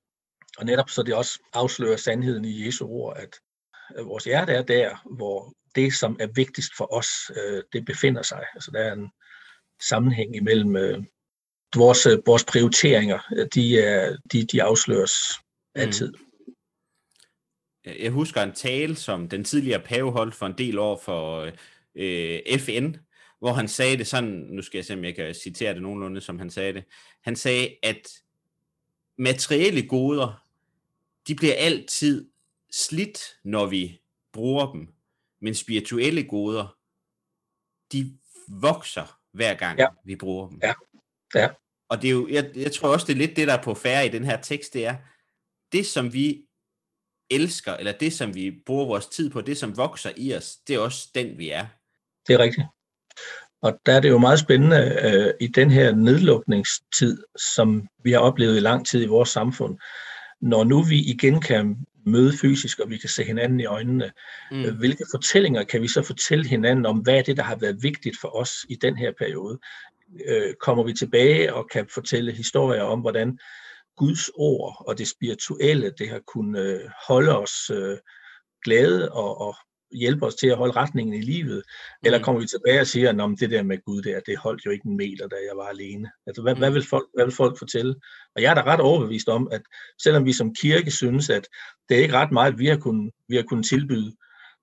Og 0.58 0.66
netop 0.66 0.90
så 0.90 1.02
det 1.02 1.14
også 1.14 1.38
afslører 1.52 1.96
sandheden 1.96 2.44
i 2.44 2.66
Jesu 2.66 2.86
ord, 2.86 3.16
at 3.16 3.40
vores 4.04 4.24
hjerte 4.24 4.52
er 4.52 4.62
der, 4.62 5.16
hvor 5.16 5.54
det, 5.74 5.94
som 5.94 6.16
er 6.20 6.26
vigtigst 6.34 6.72
for 6.76 6.94
os, 6.94 7.08
øh, 7.36 7.62
det 7.72 7.84
befinder 7.84 8.22
sig. 8.22 8.44
Altså 8.54 8.70
der 8.70 8.80
er 8.80 8.92
en 8.92 9.10
sammenhæng 9.88 10.36
imellem 10.36 11.06
vores, 11.76 12.06
øh, 12.06 12.18
vores 12.26 12.44
prioriteringer, 12.44 13.46
de, 13.54 13.80
er, 13.80 14.16
de, 14.32 14.44
de 14.44 14.62
afsløres 14.62 15.12
altid. 15.74 16.12
Mm. 16.12 16.26
Jeg 17.84 18.10
husker 18.10 18.42
en 18.42 18.52
tale, 18.52 18.96
som 18.96 19.28
den 19.28 19.44
tidligere 19.44 19.80
pave 19.80 20.12
holdt 20.12 20.34
for 20.34 20.46
en 20.46 20.58
del 20.58 20.78
år 20.78 21.00
for 21.04 21.50
øh, 21.94 22.58
FN, 22.58 22.94
hvor 23.38 23.52
han 23.52 23.68
sagde 23.68 23.98
det 23.98 24.06
sådan, 24.06 24.30
nu 24.30 24.62
skal 24.62 24.78
jeg 24.78 24.84
se, 24.84 24.94
om 24.94 25.04
jeg 25.04 25.14
kan 25.14 25.34
citere 25.34 25.74
det 25.74 25.82
nogenlunde, 25.82 26.20
som 26.20 26.38
han 26.38 26.50
sagde 26.50 26.72
det. 26.72 26.84
Han 27.22 27.36
sagde, 27.36 27.76
at 27.82 28.08
materielle 29.18 29.88
goder, 29.88 30.44
de 31.28 31.34
bliver 31.34 31.54
altid 31.56 32.30
slidt, 32.70 33.20
når 33.44 33.66
vi 33.66 34.00
bruger 34.32 34.72
dem, 34.72 34.88
men 35.40 35.54
spirituelle 35.54 36.24
goder, 36.24 36.76
de 37.92 38.18
vokser 38.48 39.18
hver 39.32 39.54
gang 39.54 39.78
ja. 39.78 39.86
vi 40.04 40.16
bruger 40.16 40.48
dem. 40.48 40.60
Ja. 40.62 40.72
Ja. 41.34 41.48
Og 41.90 42.02
det 42.02 42.08
er 42.08 42.12
jo, 42.12 42.28
jeg, 42.28 42.50
jeg 42.56 42.72
tror 42.72 42.88
også, 42.88 43.06
det 43.06 43.12
er 43.12 43.16
lidt 43.16 43.36
det, 43.36 43.48
der 43.48 43.54
er 43.54 43.62
på 43.62 43.74
færre 43.74 44.06
i 44.06 44.08
den 44.08 44.24
her 44.24 44.40
tekst, 44.40 44.74
det 44.74 44.86
er, 44.86 44.96
det 45.72 45.86
som 45.86 46.12
vi 46.12 46.42
elsker, 47.30 47.76
eller 47.76 47.92
det 47.92 48.12
som 48.12 48.34
vi 48.34 48.62
bruger 48.66 48.86
vores 48.86 49.06
tid 49.06 49.30
på, 49.30 49.40
det 49.40 49.58
som 49.58 49.76
vokser 49.76 50.10
i 50.16 50.34
os, 50.34 50.56
det 50.56 50.74
er 50.74 50.80
også 50.80 51.08
den, 51.14 51.38
vi 51.38 51.50
er. 51.50 51.66
Det 52.26 52.34
er 52.34 52.38
rigtigt. 52.38 52.66
Og 53.62 53.80
der 53.86 53.92
er 53.92 54.00
det 54.00 54.08
jo 54.08 54.18
meget 54.18 54.38
spændende 54.38 54.98
øh, 55.02 55.34
i 55.40 55.46
den 55.46 55.70
her 55.70 55.94
nedlukningstid, 55.94 57.22
som 57.54 57.88
vi 58.04 58.12
har 58.12 58.18
oplevet 58.18 58.56
i 58.56 58.60
lang 58.60 58.86
tid 58.86 59.02
i 59.02 59.06
vores 59.06 59.28
samfund, 59.28 59.78
når 60.40 60.64
nu 60.64 60.82
vi 60.82 61.04
igen 61.04 61.40
kan 61.40 61.76
møde 62.06 62.32
fysisk, 62.40 62.78
og 62.78 62.90
vi 62.90 62.96
kan 62.96 63.08
se 63.08 63.24
hinanden 63.24 63.60
i 63.60 63.64
øjnene, 63.64 64.12
mm. 64.50 64.64
øh, 64.64 64.78
hvilke 64.78 65.04
fortællinger 65.10 65.64
kan 65.64 65.82
vi 65.82 65.88
så 65.88 66.02
fortælle 66.02 66.48
hinanden 66.48 66.86
om, 66.86 66.98
hvad 66.98 67.14
er 67.14 67.22
det, 67.22 67.36
der 67.36 67.42
har 67.42 67.56
været 67.56 67.82
vigtigt 67.82 68.20
for 68.20 68.36
os 68.36 68.66
i 68.68 68.74
den 68.74 68.96
her 68.96 69.12
periode? 69.18 69.58
Øh, 70.26 70.54
kommer 70.54 70.84
vi 70.84 70.92
tilbage 70.92 71.54
og 71.54 71.68
kan 71.72 71.86
fortælle 71.94 72.32
historier 72.32 72.82
om, 72.82 73.00
hvordan 73.00 73.38
Guds 73.96 74.30
ord 74.34 74.84
og 74.86 74.98
det 74.98 75.08
spirituelle, 75.08 75.92
det 75.98 76.08
har 76.08 76.20
kunnet 76.26 76.60
øh, 76.60 76.80
holde 77.08 77.38
os 77.38 77.70
øh, 77.70 77.98
glade 78.64 79.12
og, 79.12 79.40
og 79.40 79.54
hjælpe 79.92 80.26
os 80.26 80.34
til 80.34 80.46
at 80.46 80.56
holde 80.56 80.76
retningen 80.76 81.14
i 81.14 81.20
livet? 81.20 81.62
Eller 82.04 82.18
mm. 82.18 82.24
kommer 82.24 82.40
vi 82.40 82.46
tilbage 82.46 82.80
og 82.80 82.86
siger, 82.86 83.10
at 83.10 83.40
det 83.40 83.50
der 83.50 83.62
med 83.62 83.78
Gud 83.84 84.02
der, 84.02 84.20
det 84.20 84.38
holdt 84.38 84.66
jo 84.66 84.70
ikke 84.70 84.88
en 84.88 84.96
meter, 84.96 85.28
da 85.28 85.36
jeg 85.48 85.56
var 85.56 85.66
alene? 85.66 86.10
Altså, 86.26 86.42
hvad, 86.42 86.54
mm. 86.54 86.58
hvad, 86.58 86.70
vil 86.70 86.86
folk, 86.86 87.08
hvad 87.14 87.24
vil 87.24 87.34
folk 87.34 87.58
fortælle? 87.58 87.94
Og 88.36 88.42
jeg 88.42 88.50
er 88.50 88.54
da 88.54 88.62
ret 88.62 88.80
overbevist 88.80 89.28
om, 89.28 89.48
at 89.52 89.62
selvom 90.02 90.24
vi 90.24 90.32
som 90.32 90.54
kirke 90.54 90.90
synes, 90.90 91.30
at 91.30 91.48
det 91.88 91.98
er 91.98 92.02
ikke 92.02 92.14
ret 92.14 92.32
meget, 92.32 92.58
vi 92.58 92.66
har 92.66 92.76
kunnet, 92.76 93.12
vi 93.28 93.36
har 93.36 93.42
kunnet 93.42 93.66
tilbyde, 93.66 94.16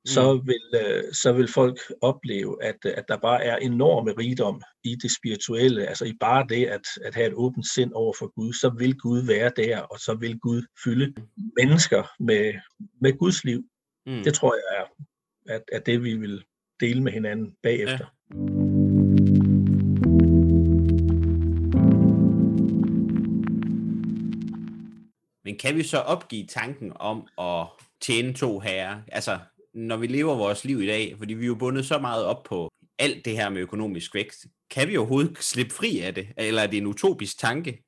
så 0.08 0.34
mm. 0.34 0.48
vil, 0.48 0.82
øh, 0.82 1.14
så 1.14 1.34
vil 1.34 1.48
folk 1.48 1.80
opleve, 2.02 2.64
at, 2.64 2.86
at 2.86 3.06
der 3.08 3.18
bare 3.18 3.44
er 3.44 3.56
enorme 3.56 4.12
rigdom 4.12 4.62
i 4.84 4.96
det 4.96 5.12
spirituelle, 5.20 5.88
altså 5.88 6.06
i 6.06 6.14
bare 6.20 6.46
det 6.50 6.66
at, 6.66 6.88
at 7.06 7.16
have 7.16 7.28
et 7.28 7.34
åbent 7.34 7.68
sind 7.74 7.92
over 7.94 8.14
for 8.20 8.34
Gud, 8.36 8.54
så 8.54 8.70
vil 8.78 8.98
Gud 8.98 9.26
være 9.26 9.52
der, 9.56 9.80
og 9.80 10.00
så 10.00 10.16
vil 10.20 10.40
Gud 10.40 10.62
fylde 10.84 11.14
mennesker 11.60 12.04
med, 12.20 12.54
med 13.02 13.18
Guds 13.18 13.44
liv. 13.44 13.64
Mm. 14.06 14.24
Det 14.24 14.34
tror 14.34 14.56
jeg 14.56 14.80
er, 14.80 14.86
at, 15.56 15.64
at 15.72 15.86
det, 15.86 16.04
vi 16.04 16.14
vil 16.14 16.44
dele 16.80 17.04
med 17.04 17.12
hinanden 17.12 17.56
bagefter. 17.64 18.06
Ja. 18.32 18.38
Men 25.46 25.58
kan 25.58 25.76
vi 25.76 25.84
så 25.84 25.98
opgive 25.98 26.46
tanken 26.46 26.92
om 26.96 27.28
at 27.40 27.68
tjene 28.02 28.34
to 28.34 28.60
herrer? 28.60 29.02
Altså, 29.12 29.40
når 29.78 29.98
vi 29.98 30.08
lever 30.08 30.36
vores 30.36 30.66
liv 30.66 30.82
i 30.82 30.88
dag, 30.88 31.16
fordi 31.18 31.34
vi 31.34 31.44
er 31.44 31.48
jo 31.48 31.56
bundet 31.56 31.86
så 31.86 32.00
meget 32.00 32.26
op 32.26 32.44
på 32.44 32.70
alt 33.00 33.26
det 33.26 33.34
her 33.34 33.50
med 33.50 33.62
økonomisk 33.62 34.16
vækst, 34.16 34.46
kan 34.72 34.88
vi 34.88 34.98
overhovedet 34.98 35.38
slippe 35.40 35.74
fri 35.74 36.00
af 36.00 36.16
det? 36.16 36.28
Eller 36.38 36.62
er 36.62 36.68
det 36.68 36.78
en 36.78 36.88
utopisk 36.88 37.40
tanke? 37.40 37.84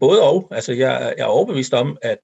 Både 0.00 0.22
og. 0.22 0.48
Altså, 0.50 0.72
jeg, 0.72 1.14
jeg 1.18 1.24
er 1.24 1.28
overbevist 1.28 1.74
om, 1.74 1.96
at, 2.02 2.18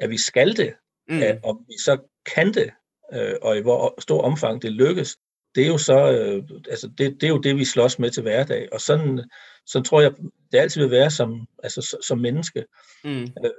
at 0.00 0.10
vi 0.10 0.18
skal 0.18 0.56
det. 0.56 0.74
Mm. 1.08 1.22
At, 1.22 1.38
om 1.44 1.64
vi 1.68 1.74
så 1.84 1.98
kan 2.34 2.54
det, 2.54 2.70
øh, 3.12 3.34
og 3.42 3.56
i 3.56 3.60
hvor 3.60 4.00
stor 4.00 4.22
omfang 4.22 4.62
det 4.62 4.72
lykkes, 4.72 5.16
det 5.54 5.62
er 5.62 5.68
jo 5.68 5.78
så, 5.78 6.12
øh, 6.12 6.42
altså 6.70 6.88
det, 6.98 7.20
det 7.20 7.22
er 7.22 7.28
jo 7.28 7.38
det, 7.38 7.56
vi 7.56 7.64
slås 7.64 7.98
med 7.98 8.10
til 8.10 8.22
hverdag, 8.22 8.68
og 8.72 8.80
sådan, 8.80 9.30
så 9.66 9.80
tror 9.80 10.00
jeg, 10.00 10.12
det 10.52 10.58
altid 10.58 10.80
vil 10.80 10.90
være 10.90 11.10
som, 11.10 11.46
altså, 11.62 11.96
som 12.06 12.18
menneske. 12.18 12.64
Mm. 13.04 13.22
Øh, 13.22 13.50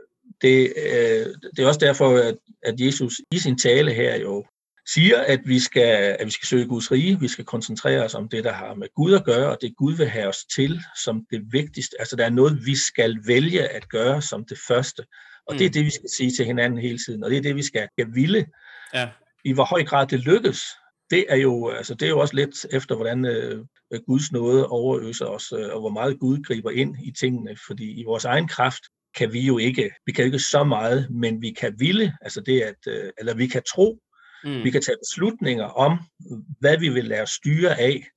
det, 0.42 0.74
øh, 0.78 1.26
det 1.56 1.64
er 1.64 1.68
også 1.68 1.80
derfor, 1.80 2.18
at, 2.18 2.38
at 2.64 2.82
Jesus 2.82 3.22
i 3.32 3.40
sin 3.40 3.58
tale 3.58 3.94
her 3.94 4.20
jo 4.20 4.46
siger, 4.94 5.22
at 5.22 5.40
vi, 5.46 5.60
skal, 5.60 6.16
at 6.20 6.26
vi 6.26 6.32
skal 6.32 6.48
søge 6.48 6.68
Guds 6.68 6.92
rige, 6.92 7.20
vi 7.20 7.28
skal 7.28 7.46
koncentrere 7.46 8.04
os 8.04 8.16
om 8.16 8.30
det, 8.30 8.44
der 8.44 8.54
har 8.54 8.74
med 8.74 8.88
Gud 8.96 9.14
at 9.14 9.26
gøre, 9.26 9.50
og 9.50 9.58
det 9.62 9.76
Gud 9.78 9.94
vil 9.98 10.10
have 10.10 10.28
os 10.28 10.46
til 10.56 10.82
som 11.04 11.26
det 11.32 11.42
vigtigste. 11.52 11.96
Altså 12.00 12.16
der 12.16 12.26
er 12.26 12.30
noget, 12.30 12.66
vi 12.66 12.76
skal 12.76 13.18
vælge 13.28 13.68
at 13.68 13.90
gøre 13.90 14.22
som 14.22 14.46
det 14.46 14.58
første, 14.68 15.04
og 15.48 15.54
mm. 15.54 15.58
det 15.58 15.66
er 15.66 15.70
mm. 15.70 15.74
det, 15.74 15.86
vi 15.86 15.90
skal 15.90 16.10
sige 16.18 16.32
til 16.32 16.46
hinanden 16.46 16.80
hele 16.80 17.00
tiden, 17.08 17.24
og 17.24 17.30
det 17.30 17.38
er 17.38 17.42
det, 17.42 17.56
vi 17.56 17.64
skal, 17.64 17.88
skal 17.98 18.08
ville. 18.14 18.46
Ja. 18.94 19.10
I 19.46 19.54
hvor 19.54 19.66
høj 19.66 19.84
grad 19.84 20.08
det 20.08 20.20
lykkes, 20.20 20.62
det 21.10 21.26
er 21.30 21.36
jo, 21.36 21.70
altså, 21.70 21.94
det 21.94 22.06
er 22.06 22.10
jo 22.10 22.20
også 22.20 22.36
lidt 22.36 22.66
efter, 22.72 22.96
hvordan 22.96 23.26
øh, 23.26 23.66
Guds 24.08 24.32
nåde 24.32 24.68
overøser 24.68 25.26
os, 25.26 25.52
øh, 25.52 25.74
og 25.74 25.80
hvor 25.80 25.90
meget 25.90 26.20
Gud 26.20 26.44
griber 26.44 26.72
ind 26.72 26.96
i 27.04 27.12
tingene, 27.20 27.56
fordi 27.68 28.02
i 28.02 28.04
vores 28.04 28.26
egen 28.26 28.48
kraft 28.48 28.84
kan 29.16 29.34
vi 29.34 29.40
jo 29.40 29.58
ikke, 29.58 29.90
vi 30.06 30.12
kan 30.12 30.26
ikke 30.26 30.40
så 30.40 30.64
meget, 30.64 31.08
men 31.12 31.42
vi 31.42 31.52
kan 31.52 31.76
ville, 31.80 32.14
altså 32.22 32.42
det 32.42 32.62
at, 32.62 32.76
øh, 32.88 33.12
eller 33.20 33.34
vi 33.34 33.48
kan 33.48 33.62
tro, 33.74 34.00
mm. 34.44 34.64
vi 34.64 34.72
kan 34.72 34.82
tage 34.82 34.98
beslutninger 35.02 35.66
om, 35.66 36.00
hvad 36.60 36.78
vi 36.78 36.90
vil 36.90 37.06
lade 37.06 37.28
styre 37.28 37.80
af. 37.80 38.08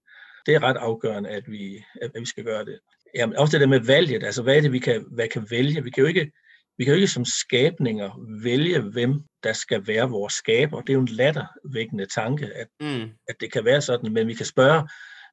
Det 0.47 0.55
er 0.55 0.63
ret 0.63 0.77
afgørende, 0.77 1.31
at 1.31 1.45
vi, 1.47 1.85
at 2.03 2.11
vi 2.21 2.27
skal 2.27 2.45
gøre 2.45 2.65
det. 2.65 2.79
Jamen, 3.15 3.37
også 3.37 3.53
det 3.53 3.61
der 3.61 3.67
med 3.67 3.81
valget, 3.81 4.25
altså 4.25 4.43
hvad 4.43 4.57
er 4.57 4.61
det, 4.61 4.73
vi 4.73 4.79
kan, 4.79 5.05
hvad 5.11 5.29
kan 5.29 5.47
vælge? 5.51 5.85
Vi 5.85 5.91
kan 5.91 6.01
jo 6.01 6.09
ikke, 6.09 6.33
vi 6.79 6.85
kan 6.85 6.93
jo 6.93 6.97
ikke 6.97 7.09
som 7.09 7.25
skabninger 7.25 8.41
vælge, 8.43 8.81
hvem 8.81 9.21
der 9.43 9.53
skal 9.53 9.87
være 9.87 10.11
vores 10.11 10.33
skaber. 10.33 10.81
Det 10.81 10.89
er 10.89 10.95
jo 10.95 11.01
en 11.01 11.09
lattervækkende 11.09 12.07
tanke, 12.07 12.47
at, 12.47 12.67
mm. 12.81 13.11
at 13.29 13.37
det 13.41 13.53
kan 13.53 13.65
være 13.65 13.81
sådan, 13.81 14.13
men 14.13 14.27
vi 14.27 14.35
kan 14.35 14.47
spørge, 14.47 14.89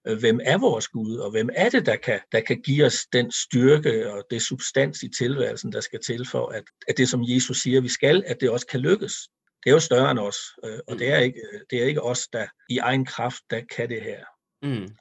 øh, 0.08 0.20
hvem 0.20 0.40
er 0.44 0.58
vores 0.58 0.88
Gud, 0.88 1.18
og 1.18 1.32
hvem 1.32 1.50
er 1.56 1.70
det, 1.70 1.86
der 1.86 1.96
kan, 1.96 2.20
der 2.32 2.40
kan 2.40 2.62
give 2.62 2.86
os 2.86 2.98
den 3.14 3.32
styrke 3.32 4.12
og 4.14 4.24
det 4.32 4.42
substans 4.42 5.04
i 5.04 5.10
tilværelsen, 5.18 5.72
der 5.72 5.82
skal 5.82 6.00
til 6.06 6.28
for, 6.28 6.48
at, 6.48 6.64
at 6.88 6.98
det, 6.98 7.10
som 7.10 7.24
Jesus 7.24 7.62
siger, 7.62 7.82
vi 7.82 7.90
skal, 7.90 8.24
at 8.26 8.38
det 8.42 8.50
også 8.50 8.68
kan 8.68 8.80
lykkes. 8.80 9.14
Det 9.64 9.70
er 9.70 9.74
jo 9.74 9.80
større 9.80 10.12
end 10.12 10.20
os, 10.20 10.38
øh, 10.66 10.80
og 10.88 11.00
det 11.00 11.08
er, 11.14 11.18
ikke, 11.18 11.42
det 11.70 11.82
er 11.82 11.86
ikke 11.86 12.04
os, 12.04 12.28
der 12.28 12.48
i 12.70 12.78
egen 12.78 13.06
kraft, 13.06 13.44
der 13.50 13.62
kan 13.76 13.90
det 13.90 14.02
her. 14.02 14.26
Mm. 14.62 14.96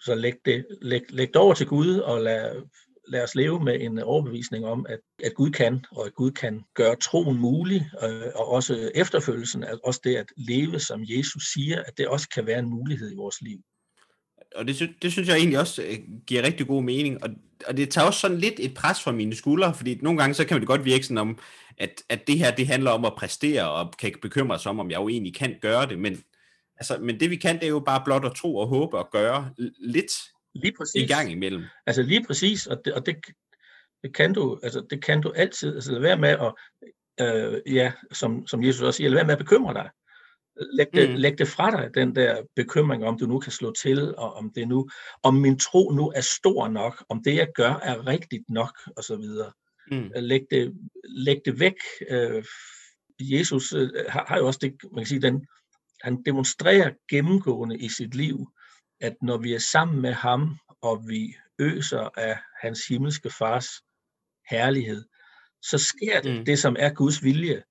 Så 0.00 0.14
læg 0.14 0.34
det, 0.44 0.66
læg, 0.82 1.02
læg 1.08 1.28
det 1.28 1.36
over 1.36 1.54
til 1.54 1.66
Gud, 1.66 1.98
og 1.98 2.20
lad, 2.20 2.62
lad 3.08 3.22
os 3.22 3.34
leve 3.34 3.60
med 3.64 3.80
en 3.80 3.98
overbevisning 3.98 4.66
om, 4.66 4.86
at, 4.88 5.00
at 5.24 5.34
Gud 5.34 5.50
kan, 5.50 5.84
og 5.90 6.06
at 6.06 6.14
Gud 6.14 6.30
kan 6.30 6.64
gøre 6.74 6.96
troen 6.96 7.38
mulig, 7.38 7.90
øh, 8.02 8.32
og 8.34 8.48
også 8.48 8.90
efterfølgelsen, 8.94 9.64
at 9.64 9.78
også 9.84 10.00
det 10.04 10.16
at 10.16 10.26
leve, 10.36 10.80
som 10.80 11.00
Jesus 11.04 11.42
siger, 11.52 11.82
at 11.82 11.98
det 11.98 12.08
også 12.08 12.28
kan 12.28 12.46
være 12.46 12.58
en 12.58 12.70
mulighed 12.70 13.12
i 13.12 13.16
vores 13.16 13.40
liv. 13.40 13.58
Og 14.54 14.66
det, 14.66 14.76
sy- 14.76 14.96
det 15.02 15.12
synes 15.12 15.28
jeg 15.28 15.36
egentlig 15.36 15.58
også 15.58 15.82
øh, 15.82 15.98
giver 16.26 16.42
rigtig 16.42 16.66
god 16.66 16.82
mening, 16.82 17.24
og, 17.24 17.30
og 17.66 17.76
det 17.76 17.90
tager 17.90 18.06
også 18.06 18.20
sådan 18.20 18.38
lidt 18.38 18.54
et 18.60 18.74
pres 18.74 19.02
fra 19.02 19.12
mine 19.12 19.34
skuldre, 19.34 19.74
fordi 19.74 19.98
nogle 20.02 20.18
gange 20.18 20.34
så 20.34 20.46
kan 20.46 20.60
det 20.60 20.66
godt 20.66 20.84
virke 20.84 21.04
sådan 21.04 21.18
om, 21.18 21.38
at, 21.78 22.02
at 22.08 22.26
det 22.26 22.38
her 22.38 22.50
det 22.50 22.66
handler 22.66 22.90
om 22.90 23.04
at 23.04 23.14
præstere, 23.16 23.70
og 23.70 23.92
kan 23.98 24.12
bekymre 24.22 24.58
sig 24.58 24.70
om, 24.70 24.80
om 24.80 24.90
jeg 24.90 24.98
jo 24.98 25.08
egentlig 25.08 25.34
kan 25.34 25.56
gøre 25.62 25.86
det, 25.86 25.98
men, 25.98 26.22
altså, 26.76 26.98
men 26.98 27.20
det 27.20 27.30
vi 27.30 27.36
kan, 27.36 27.54
det 27.54 27.64
er 27.64 27.68
jo 27.68 27.80
bare 27.80 28.02
blot 28.04 28.24
at 28.24 28.34
tro 28.34 28.56
og 28.56 28.68
håbe 28.68 28.98
og 28.98 29.08
gøre 29.12 29.50
lidt 29.78 30.12
Lige 30.54 30.74
præcis. 30.78 31.02
I 31.02 31.06
gang 31.06 31.30
imellem. 31.30 31.64
Altså 31.86 32.02
lige 32.02 32.24
præcis, 32.26 32.66
og 32.66 32.82
det, 32.84 32.92
og 32.92 33.06
det, 33.06 33.16
det 34.02 34.14
kan 34.14 34.32
du, 34.34 34.60
altså 34.62 34.86
det 34.90 35.04
kan 35.04 35.20
du 35.20 35.32
altid, 35.36 35.74
altså 35.74 35.92
lad 35.92 36.00
være 36.00 36.18
med 36.18 36.28
at, 36.28 36.54
øh, 37.20 37.74
ja, 37.74 37.92
som, 38.12 38.46
som 38.46 38.64
Jesus 38.64 38.82
også 38.82 38.96
siger, 38.96 39.10
lad 39.10 39.16
være 39.16 39.26
med 39.26 39.32
at 39.32 39.38
bekymre 39.38 39.74
dig. 39.74 39.90
Læg 40.72 40.86
det, 40.94 41.10
mm. 41.10 41.16
læg 41.16 41.38
det 41.38 41.48
fra 41.48 41.70
dig, 41.70 41.90
den 41.94 42.16
der 42.16 42.42
bekymring, 42.56 43.04
om 43.04 43.18
du 43.18 43.26
nu 43.26 43.38
kan 43.38 43.52
slå 43.52 43.72
til, 43.72 44.16
og 44.16 44.34
om 44.34 44.52
det 44.54 44.68
nu, 44.68 44.88
om 45.22 45.34
min 45.34 45.58
tro 45.58 45.90
nu 45.90 46.12
er 46.16 46.20
stor 46.20 46.68
nok, 46.68 47.04
om 47.08 47.22
det 47.22 47.34
jeg 47.34 47.48
gør 47.54 47.72
er 47.82 48.06
rigtigt 48.06 48.44
nok, 48.50 48.78
og 48.96 49.04
så 49.04 49.16
videre. 49.16 49.52
Mm. 49.90 50.10
Læg, 50.16 50.42
det, 50.50 50.74
læg 51.04 51.36
det 51.44 51.60
væk. 51.60 51.74
Øh, 52.10 52.44
Jesus 53.20 53.72
øh, 53.72 53.90
har, 54.08 54.24
har 54.28 54.38
jo 54.38 54.46
også 54.46 54.58
det, 54.62 54.74
man 54.92 55.04
kan 55.04 55.06
sige, 55.06 55.22
den, 55.22 55.46
han 56.02 56.22
demonstrerer 56.22 56.90
gennemgående 57.10 57.78
i 57.78 57.88
sit 57.88 58.14
liv, 58.14 58.48
at 59.00 59.16
når 59.22 59.38
vi 59.38 59.54
er 59.54 59.58
sammen 59.58 60.02
med 60.02 60.12
ham, 60.12 60.56
og 60.82 61.08
vi 61.08 61.34
øser 61.58 62.18
af 62.18 62.38
hans 62.62 62.86
himmelske 62.86 63.30
fars 63.30 63.66
herlighed, 64.50 65.04
så 65.62 65.78
sker 65.78 66.20
det, 66.20 66.38
mm. 66.38 66.44
det 66.44 66.58
som 66.58 66.76
er 66.78 66.94
Guds 66.94 67.24
vilje. 67.24 67.62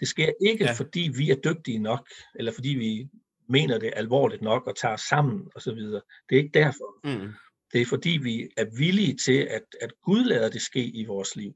Det 0.00 0.08
sker 0.08 0.32
ikke, 0.46 0.64
ja. 0.64 0.72
fordi 0.72 1.10
vi 1.16 1.30
er 1.30 1.36
dygtige 1.36 1.78
nok, 1.78 2.08
eller 2.34 2.52
fordi 2.52 2.68
vi 2.68 3.08
mener 3.48 3.78
det 3.78 3.92
alvorligt 3.96 4.42
nok 4.42 4.66
og 4.66 4.76
tager 4.76 4.96
sammen 4.96 5.48
osv. 5.54 5.76
Det 5.76 6.02
er 6.30 6.36
ikke 6.36 6.58
derfor. 6.58 7.08
Mm. 7.08 7.32
Det 7.72 7.80
er 7.80 7.86
fordi, 7.86 8.10
vi 8.22 8.48
er 8.56 8.66
villige 8.78 9.16
til, 9.16 9.38
at, 9.50 9.62
at 9.80 9.90
Gud 10.04 10.24
lader 10.24 10.48
det 10.48 10.62
ske 10.62 10.84
i 10.84 11.04
vores 11.04 11.36
liv. 11.36 11.54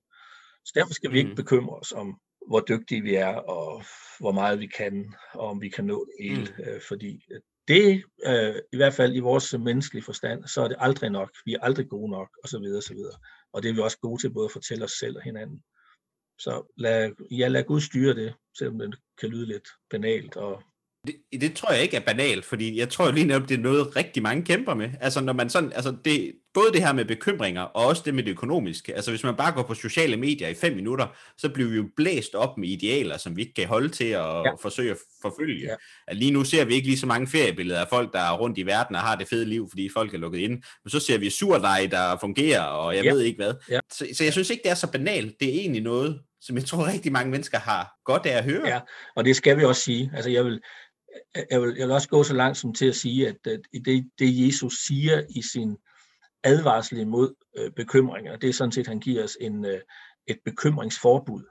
Så 0.64 0.72
derfor 0.74 0.94
skal 0.94 1.10
mm. 1.10 1.14
vi 1.14 1.18
ikke 1.18 1.30
mm. 1.30 1.36
bekymre 1.36 1.76
os 1.76 1.92
om, 1.92 2.20
hvor 2.48 2.64
dygtige 2.68 3.02
vi 3.02 3.14
er, 3.14 3.34
og 3.34 3.82
hvor 4.20 4.32
meget 4.32 4.60
vi 4.60 4.66
kan, 4.66 5.14
og 5.34 5.48
om 5.48 5.60
vi 5.60 5.68
kan 5.68 5.84
nå 5.84 6.06
det 6.06 6.28
hele. 6.28 6.48
Mm. 6.58 6.64
Øh, 6.64 6.80
fordi 6.88 7.20
det, 7.68 8.04
øh, 8.26 8.54
i 8.72 8.76
hvert 8.76 8.94
fald 8.94 9.14
i 9.14 9.20
vores 9.20 9.54
menneskelige 9.58 10.04
forstand, 10.04 10.44
så 10.44 10.62
er 10.62 10.68
det 10.68 10.76
aldrig 10.80 11.10
nok. 11.10 11.30
Vi 11.44 11.54
er 11.54 11.60
aldrig 11.60 11.88
gode 11.88 12.10
nok, 12.10 12.28
så 12.44 12.58
videre. 12.58 13.18
Og 13.52 13.62
det 13.62 13.68
er 13.68 13.74
vi 13.74 13.80
også 13.80 13.98
gode 13.98 14.22
til 14.22 14.32
både 14.32 14.44
at 14.44 14.52
fortælle 14.52 14.84
os 14.84 14.92
selv 14.92 15.16
og 15.16 15.22
hinanden. 15.22 15.62
Så 16.38 16.72
lad, 16.76 17.10
ja, 17.30 17.48
lad 17.48 17.64
Gud 17.64 17.80
styre 17.80 18.14
det, 18.14 18.34
selvom 18.58 18.78
det 18.78 18.94
kan 19.20 19.28
lyde 19.28 19.46
lidt 19.46 19.68
banalt 19.90 20.36
og 20.36 20.62
det, 21.06 21.40
det 21.40 21.54
tror 21.54 21.72
jeg 21.72 21.82
ikke 21.82 21.96
er 21.96 22.00
banalt, 22.00 22.44
fordi 22.44 22.78
jeg 22.78 22.88
tror 22.88 23.10
lige 23.10 23.26
netop, 23.26 23.48
det 23.48 23.58
er 23.58 23.62
noget 23.62 23.96
rigtig 23.96 24.22
mange 24.22 24.44
kæmper 24.44 24.74
med. 24.74 24.90
Altså 25.00 25.20
når 25.20 25.32
man 25.32 25.50
sådan, 25.50 25.72
altså 25.72 25.96
det, 26.04 26.32
både 26.54 26.72
det 26.72 26.82
her 26.82 26.92
med 26.92 27.04
bekymringer, 27.04 27.62
og 27.62 27.86
også 27.86 28.02
det 28.04 28.14
med 28.14 28.22
det 28.22 28.30
økonomiske. 28.30 28.94
Altså 28.94 29.10
hvis 29.10 29.24
man 29.24 29.36
bare 29.36 29.52
går 29.52 29.62
på 29.62 29.74
sociale 29.74 30.16
medier 30.16 30.48
i 30.48 30.54
fem 30.54 30.76
minutter, 30.76 31.06
så 31.38 31.48
bliver 31.48 31.70
vi 31.70 31.76
jo 31.76 31.88
blæst 31.96 32.34
op 32.34 32.58
med 32.58 32.68
idealer, 32.68 33.16
som 33.16 33.36
vi 33.36 33.40
ikke 33.40 33.54
kan 33.54 33.66
holde 33.66 33.88
til 33.88 34.04
at 34.04 34.20
ja. 34.20 34.54
forsøge 34.62 34.90
at 34.90 34.96
forfølge. 35.22 35.66
Ja. 35.66 35.74
At 36.08 36.16
lige 36.16 36.30
nu 36.30 36.44
ser 36.44 36.64
vi 36.64 36.74
ikke 36.74 36.86
lige 36.86 36.98
så 36.98 37.06
mange 37.06 37.26
feriebilleder 37.26 37.80
af 37.80 37.88
folk, 37.88 38.12
der 38.12 38.20
er 38.20 38.36
rundt 38.36 38.58
i 38.58 38.66
verden 38.66 38.96
og 38.96 39.02
har 39.02 39.16
det 39.16 39.28
fede 39.28 39.44
liv, 39.44 39.68
fordi 39.70 39.88
folk 39.88 40.14
er 40.14 40.18
lukket 40.18 40.38
ind. 40.38 40.62
Men 40.84 40.90
så 40.90 41.00
ser 41.00 41.18
vi 41.18 41.30
surdej, 41.30 41.88
der 41.90 42.16
fungerer, 42.20 42.62
og 42.62 42.96
jeg 42.96 43.04
ja. 43.04 43.12
ved 43.12 43.20
ikke 43.20 43.36
hvad. 43.36 43.54
Ja. 43.70 43.80
Så, 43.92 44.06
så 44.12 44.24
jeg 44.24 44.32
synes 44.32 44.50
ikke, 44.50 44.62
det 44.62 44.70
er 44.70 44.74
så 44.74 44.92
banalt. 44.92 45.40
Det 45.40 45.48
er 45.48 45.52
egentlig 45.52 45.82
noget, 45.82 46.20
som 46.46 46.56
jeg 46.56 46.64
tror 46.64 46.86
rigtig 46.86 47.12
mange 47.12 47.30
mennesker 47.30 47.58
har 47.58 47.94
godt 48.04 48.26
af 48.26 48.38
at 48.38 48.44
høre. 48.44 48.68
Ja, 48.68 48.80
og 49.16 49.24
det 49.24 49.36
skal 49.36 49.58
vi 49.58 49.64
også 49.64 49.82
sige. 49.82 50.10
Altså 50.14 50.30
jeg 50.30 50.44
vil, 50.44 50.60
jeg 51.50 51.62
vil, 51.62 51.74
jeg 51.78 51.86
vil 51.86 51.94
også 51.94 52.08
gå 52.08 52.22
så 52.22 52.34
langt 52.34 52.58
som 52.58 52.74
til 52.74 52.86
at 52.86 52.96
sige, 52.96 53.28
at, 53.28 53.46
at 53.46 53.60
det, 53.84 54.10
det 54.18 54.46
Jesus 54.46 54.74
siger 54.86 55.22
i 55.28 55.42
sin 55.42 55.76
advarsel 56.44 56.98
imod 56.98 57.34
øh, 57.58 57.70
bekymringer, 57.70 58.36
det 58.36 58.48
er 58.48 58.52
sådan 58.52 58.72
set, 58.72 58.80
at 58.80 58.86
han 58.86 59.00
giver 59.00 59.24
os 59.24 59.36
en, 59.40 59.64
øh, 59.64 59.80
et 60.26 60.38
bekymringsforbud. 60.44 61.42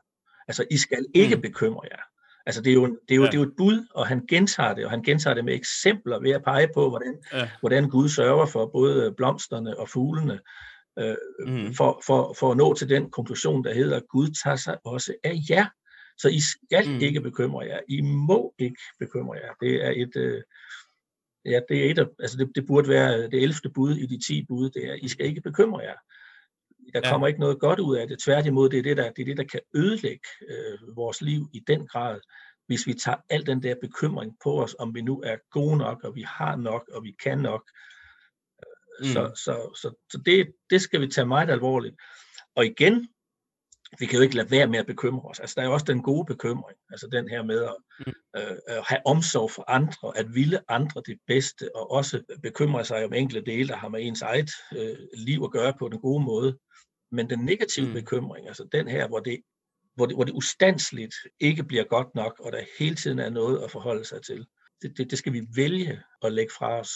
Altså, 0.48 0.66
I 0.72 0.78
skal 0.78 1.06
ikke 1.14 1.36
mm. 1.36 1.42
bekymre 1.42 1.82
jer. 1.92 2.02
Altså, 2.46 2.62
det 2.62 2.70
er, 2.70 2.74
jo, 2.74 2.86
det, 2.86 3.12
er 3.12 3.16
jo, 3.16 3.24
ja. 3.24 3.28
det 3.28 3.34
er 3.34 3.42
jo 3.42 3.48
et 3.48 3.56
bud, 3.58 3.88
og 3.96 4.08
han 4.08 4.25
gentager 4.30 4.74
det, 4.74 4.86
og 4.86 4.92
han 4.92 5.04
gentager 5.04 5.34
det 5.34 5.46
med 5.46 5.54
eksempler 5.54 6.20
ved 6.20 6.32
at 6.32 6.44
pege 6.44 6.70
på, 6.74 6.90
hvordan, 6.90 7.18
ja. 7.34 7.50
hvordan 7.60 7.90
Gud 7.90 8.10
sørger 8.10 8.46
for 8.46 8.66
både 8.66 9.14
blomsterne 9.18 9.80
og 9.80 9.90
fuglene, 9.90 10.40
øh, 11.00 11.16
mm. 11.48 11.74
for, 11.74 12.02
for, 12.06 12.36
for 12.40 12.52
at 12.52 12.58
nå 12.58 12.74
til 12.74 12.90
den 12.90 13.12
konklusion, 13.12 13.64
der 13.64 13.74
hedder, 13.74 14.00
Gud 14.10 14.28
tager 14.44 14.56
sig 14.56 14.78
også 14.84 15.14
af 15.24 15.36
jer. 15.50 15.66
Så 16.18 16.30
I 16.30 16.40
skal 16.40 16.90
mm. 16.90 17.00
ikke 17.00 17.22
bekymre 17.22 17.66
jer. 17.66 17.80
I 17.90 18.02
må 18.02 18.54
ikke 18.60 18.82
bekymre 19.00 19.38
jer. 19.38 19.54
Det 19.62 19.86
er 19.86 19.94
et, 19.96 20.16
øh, 20.16 20.44
ja, 21.46 21.60
det 21.70 21.86
er 21.86 21.92
et 21.92 22.00
af, 22.00 22.06
altså 22.20 22.38
det, 22.38 22.52
det 22.56 22.68
burde 22.68 22.90
være 22.90 23.22
det 23.22 23.44
11. 23.44 23.56
bud 23.74 23.96
i 23.96 24.06
de 24.06 24.20
10 24.28 24.46
bud, 24.46 24.70
det 24.70 24.86
er, 24.86 24.94
I 24.94 25.08
skal 25.08 25.25
ikke 25.25 25.42
bekymre 25.42 25.80
jer. 25.80 25.96
Der 26.94 27.02
ja. 27.04 27.12
kommer 27.12 27.28
ikke 27.28 27.40
noget 27.40 27.60
godt 27.60 27.80
ud 27.80 27.98
af 27.98 28.08
det. 28.08 28.20
Tværtimod, 28.20 28.70
det 28.70 28.80
er 28.80 28.84
det, 28.84 28.98
der, 28.98 29.12
det 29.12 29.22
er 29.22 29.25
det, 29.25 29.38
der 29.38 29.44
kan 29.44 29.60
ødelægge 29.75 30.28
øh, 30.50 30.96
vores 30.96 31.22
liv 31.22 31.50
i 31.54 31.64
den 31.68 31.88
grad, 31.88 32.20
hvis 32.68 32.88
vi 32.88 32.94
tager 32.94 33.18
al 33.30 33.46
den 33.46 33.64
der 33.64 33.75
bekymring 33.82 34.38
på 34.44 34.64
os, 34.64 34.75
om 34.80 34.96
vi 34.96 35.02
nu 35.02 35.22
er 35.22 35.36
gode 35.52 35.78
nok, 35.78 36.04
og 36.04 36.16
vi 36.16 36.22
har 36.22 36.56
nok, 36.56 36.90
og 36.94 37.04
vi 37.04 37.16
kan 37.24 37.38
nok. 37.38 37.70
Mm. 39.00 39.06
Så, 39.06 39.32
så, 39.36 39.78
så, 39.82 40.06
så 40.12 40.22
det, 40.25 40.52
det 40.70 40.82
skal 40.82 41.02
vi 41.02 41.08
tage 41.08 41.28
meget 41.28 41.50
alvorligt. 41.50 41.96
Og 42.56 42.66
igen, 42.66 43.08
vi 44.00 44.06
kan 44.06 44.18
jo 44.18 44.24
ikke 44.24 44.36
lade 44.36 44.52
være 44.52 44.68
med 44.68 44.80
at 44.80 44.86
bekymre 44.86 45.30
os. 45.30 45.40
Altså, 45.40 45.54
der 45.56 45.62
er 45.62 45.66
jo 45.66 45.74
også 45.74 45.86
den 45.86 46.02
gode 46.02 46.25
bekymring, 46.25 46.78
altså 46.92 47.08
den 47.08 47.30
her 47.30 47.44
med 47.44 47.64
at, 47.64 47.75
mm. 48.00 48.14
øh, 48.38 48.58
at 48.68 48.84
have 48.88 49.02
omsorg 49.06 49.52
for 49.52 49.66
andre, 49.68 50.18
at 50.18 50.34
ville 50.34 50.72
andre 50.72 51.02
det 51.06 51.20
bedste, 51.28 51.75
og 51.75 51.92
også 51.92 52.22
bekymre 52.44 52.86
sig 52.86 53.06
om 53.06 53.14
enkelte 53.14 53.52
dele, 53.52 53.68
der 53.68 53.75
har 53.75 53.88
med 53.88 54.00
ens 54.04 54.22
eget 54.22 54.50
øh, 54.75 54.98
liv 55.18 55.42
at 55.44 55.52
gøre 55.52 55.74
på 55.80 55.90
den 55.90 56.00
gode 56.00 56.24
måde. 56.24 56.58
Men 57.12 57.30
den 57.30 57.40
negative 57.40 57.88
mm. 57.88 57.94
bekymring, 57.94 58.48
altså 58.48 58.68
den 58.72 58.88
her, 58.88 59.08
hvor 59.08 59.20
det, 59.20 59.42
hvor, 59.96 60.06
det, 60.06 60.16
hvor 60.16 60.24
det 60.24 60.34
ustandsligt 60.34 61.16
ikke 61.40 61.64
bliver 61.64 61.84
godt 61.84 62.16
nok, 62.16 62.40
og 62.40 62.52
der 62.52 62.62
hele 62.80 62.96
tiden 62.96 63.20
er 63.20 63.30
noget 63.30 63.64
at 63.64 63.72
forholde 63.72 64.06
sig 64.06 64.22
til, 64.22 64.46
det, 64.82 64.98
det, 64.98 65.12
det 65.12 65.18
skal 65.18 65.34
vi 65.34 65.42
vælge 65.56 66.02
at 66.22 66.32
lægge 66.32 66.54
fra 66.58 66.80
os. 66.80 66.90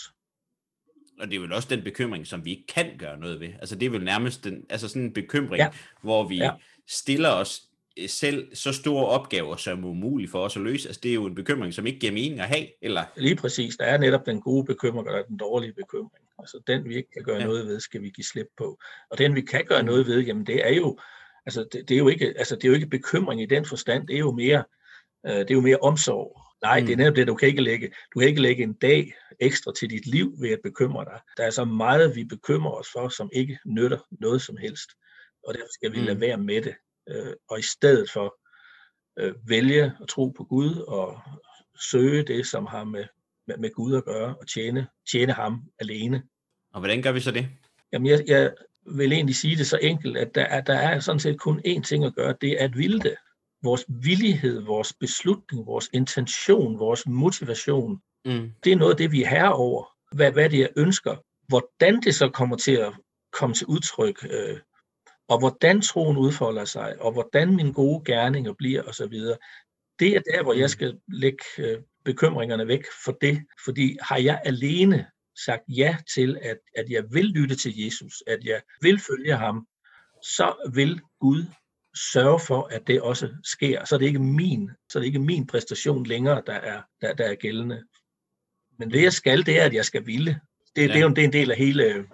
Og 1.19 1.27
det 1.27 1.35
er 1.35 1.39
vel 1.39 1.53
også 1.53 1.67
den 1.71 1.83
bekymring, 1.83 2.27
som 2.27 2.45
vi 2.45 2.51
ikke 2.51 2.67
kan 2.67 2.97
gøre 2.97 3.19
noget 3.19 3.39
ved. 3.39 3.49
Altså 3.59 3.75
det 3.75 3.85
er 3.85 3.89
vel 3.89 4.03
nærmest 4.03 4.43
den, 4.43 4.65
altså 4.69 4.87
sådan 4.87 5.01
en 5.01 5.13
bekymring, 5.13 5.57
ja. 5.57 5.69
hvor 6.01 6.27
vi 6.27 6.37
ja 6.37 6.51
stiller 6.89 7.29
os 7.29 7.61
selv 8.07 8.55
så 8.55 8.73
store 8.73 9.05
opgaver, 9.05 9.55
som 9.55 9.83
er 9.83 9.87
umulige 9.87 10.29
for 10.29 10.39
os 10.39 10.55
at 10.55 10.61
løse, 10.61 10.89
altså 10.89 10.99
det 11.03 11.09
er 11.09 11.15
jo 11.15 11.25
en 11.25 11.35
bekymring, 11.35 11.73
som 11.73 11.87
ikke 11.87 11.99
giver 11.99 12.13
mening 12.13 12.39
at 12.39 12.47
have, 12.47 12.67
eller? 12.81 13.03
Lige 13.17 13.35
præcis. 13.35 13.77
Der 13.77 13.85
er 13.85 13.97
netop 13.97 14.25
den 14.25 14.41
gode 14.41 14.65
bekymring, 14.65 15.09
og 15.09 15.23
den 15.27 15.37
dårlige 15.37 15.73
bekymring. 15.73 16.25
Altså 16.39 16.61
den, 16.67 16.85
vi 16.85 16.95
ikke 16.95 17.11
kan 17.11 17.23
gøre 17.23 17.37
ja. 17.37 17.45
noget 17.45 17.67
ved, 17.67 17.79
skal 17.79 18.01
vi 18.01 18.09
give 18.09 18.25
slip 18.25 18.47
på. 18.57 18.79
Og 19.09 19.17
den, 19.17 19.35
vi 19.35 19.41
kan 19.41 19.65
gøre 19.65 19.83
noget 19.83 20.07
ved, 20.07 20.19
jamen 20.21 20.45
det 20.45 20.67
er 20.67 20.73
jo, 20.73 20.99
altså 21.45 21.65
det, 21.71 21.89
det 21.89 21.95
er 21.95 21.97
jo 21.97 22.07
ikke, 22.07 22.33
altså 22.37 22.55
det 22.55 22.63
er 22.63 22.67
jo 22.67 22.75
ikke 22.75 22.87
bekymring 22.87 23.41
i 23.41 23.45
den 23.45 23.65
forstand, 23.65 24.07
det 24.07 24.15
er 24.15 24.19
jo 24.19 24.31
mere, 24.31 24.63
øh, 25.25 25.31
det 25.31 25.51
er 25.51 25.55
jo 25.55 25.61
mere 25.61 25.77
omsorg. 25.77 26.41
Nej, 26.61 26.79
mm. 26.79 26.85
det 26.85 26.93
er 26.93 26.97
mm. 26.97 26.99
netop 26.99 27.15
det, 27.15 27.27
du 27.27 27.35
kan 27.35 27.47
ikke 27.47 27.61
lægge, 27.61 27.91
du 28.13 28.19
kan 28.19 28.29
ikke 28.29 28.41
lægge 28.41 28.63
en 28.63 28.73
dag 28.73 29.13
ekstra 29.39 29.73
til 29.73 29.89
dit 29.89 30.07
liv 30.07 30.33
ved 30.41 30.49
at 30.49 30.59
bekymre 30.63 31.05
dig. 31.05 31.19
Der 31.37 31.43
er 31.43 31.49
så 31.49 31.65
meget, 31.65 32.15
vi 32.15 32.23
bekymrer 32.23 32.71
os 32.71 32.87
for, 32.93 33.09
som 33.09 33.29
ikke 33.33 33.59
nytter 33.65 33.99
noget 34.11 34.41
som 34.41 34.57
helst. 34.57 34.89
Og 35.47 35.53
derfor 35.53 35.73
skal 35.73 35.93
vi 35.93 35.99
mm. 35.99 36.05
lade 36.05 36.19
være 36.19 36.37
med 36.37 36.61
det 36.61 36.75
øh, 37.09 37.33
og 37.49 37.59
i 37.59 37.61
stedet 37.61 38.09
for 38.09 38.35
øh, 39.19 39.33
vælge 39.47 39.83
at 40.01 40.07
tro 40.07 40.29
på 40.29 40.43
Gud 40.43 40.75
og 40.75 41.21
søge 41.91 42.23
det, 42.23 42.47
som 42.47 42.65
har 42.65 42.83
med, 42.83 43.05
med, 43.47 43.57
med 43.57 43.69
Gud 43.73 43.95
at 43.95 44.05
gøre, 44.05 44.35
og 44.35 44.47
tjene, 44.47 44.87
tjene 45.11 45.33
ham 45.33 45.63
alene. 45.79 46.23
Og 46.73 46.79
hvordan 46.79 47.01
gør 47.01 47.11
vi 47.11 47.19
så 47.19 47.31
det? 47.31 47.47
Jamen, 47.93 48.07
jeg, 48.07 48.23
jeg 48.27 48.53
vil 48.85 49.13
egentlig 49.13 49.35
sige 49.35 49.55
det 49.55 49.67
så 49.67 49.77
enkelt, 49.81 50.17
at 50.17 50.35
der 50.35 50.43
er, 50.43 50.61
der 50.61 50.73
er 50.73 50.99
sådan 50.99 51.19
set 51.19 51.39
kun 51.39 51.61
én 51.67 51.81
ting 51.81 52.05
at 52.05 52.15
gøre, 52.15 52.35
det 52.41 52.61
er 52.61 52.65
at 52.65 52.77
ville 52.77 52.99
det. 52.99 53.15
Vores 53.63 53.85
villighed, 53.87 54.61
vores 54.61 54.93
beslutning, 54.93 55.65
vores 55.65 55.89
intention, 55.93 56.79
vores 56.79 57.07
motivation, 57.07 58.01
mm. 58.25 58.51
det 58.63 58.71
er 58.71 58.75
noget 58.75 58.91
af 58.91 58.97
det, 58.97 59.11
vi 59.11 59.23
er 59.23 59.27
herre 59.27 59.53
over. 59.53 59.85
Hvad, 60.15 60.31
hvad 60.31 60.49
det 60.49 60.57
er, 60.57 60.61
jeg 60.61 60.69
ønsker. 60.75 61.15
Hvordan 61.47 62.01
det 62.01 62.15
så 62.15 62.29
kommer 62.29 62.57
til 62.57 62.71
at 62.71 62.93
komme 63.31 63.55
til 63.55 63.67
udtryk, 63.67 64.27
øh, 64.31 64.59
og 65.27 65.39
hvordan 65.39 65.81
troen 65.81 66.17
udfolder 66.17 66.65
sig, 66.65 67.01
og 67.01 67.11
hvordan 67.11 67.55
mine 67.55 67.73
gode 67.73 68.03
gerninger 68.05 68.53
bliver 68.53 68.83
osv., 68.83 69.13
det 69.99 70.15
er 70.15 70.19
der, 70.19 70.43
hvor 70.43 70.53
jeg 70.53 70.63
mm. 70.63 70.67
skal 70.67 70.99
lægge 71.07 71.43
øh, 71.57 71.77
bekymringerne 72.05 72.67
væk 72.67 72.83
for 73.05 73.11
det, 73.11 73.45
fordi 73.65 73.97
har 74.01 74.17
jeg 74.17 74.41
alene 74.45 75.05
sagt 75.45 75.63
ja 75.67 75.97
til, 76.15 76.37
at, 76.41 76.57
at 76.75 76.89
jeg 76.89 77.03
vil 77.11 77.25
lytte 77.25 77.55
til 77.55 77.77
Jesus, 77.77 78.23
at 78.27 78.39
jeg 78.43 78.61
vil 78.81 78.99
følge 78.99 79.35
ham, 79.35 79.67
så 80.23 80.69
vil 80.73 81.01
Gud 81.19 81.45
sørge 82.13 82.39
for, 82.39 82.67
at 82.71 82.87
det 82.87 83.01
også 83.01 83.29
sker. 83.43 83.85
Så 83.85 83.95
er 83.95 83.99
det 83.99 84.05
ikke 84.05 84.19
min, 84.19 84.69
så 84.91 84.99
er 84.99 85.01
det 85.01 85.07
ikke 85.07 85.19
min 85.19 85.47
præstation 85.47 86.05
længere, 86.05 86.41
der 86.47 86.53
er, 86.53 86.81
der, 87.01 87.13
der 87.13 87.25
er 87.25 87.35
gældende. 87.35 87.83
Men 88.79 88.91
det 88.91 89.03
jeg 89.03 89.13
skal, 89.13 89.45
det 89.45 89.59
er, 89.59 89.65
at 89.65 89.73
jeg 89.73 89.85
skal 89.85 90.05
ville. 90.05 90.39
Det, 90.75 90.81
ja. 90.81 90.87
det, 90.87 90.95
er 90.95 91.01
jo 91.01 91.09
det 91.09 91.17
er 91.17 91.25
en 91.25 91.33
del 91.33 91.51
af 91.51 91.57
hele, 91.57 92.05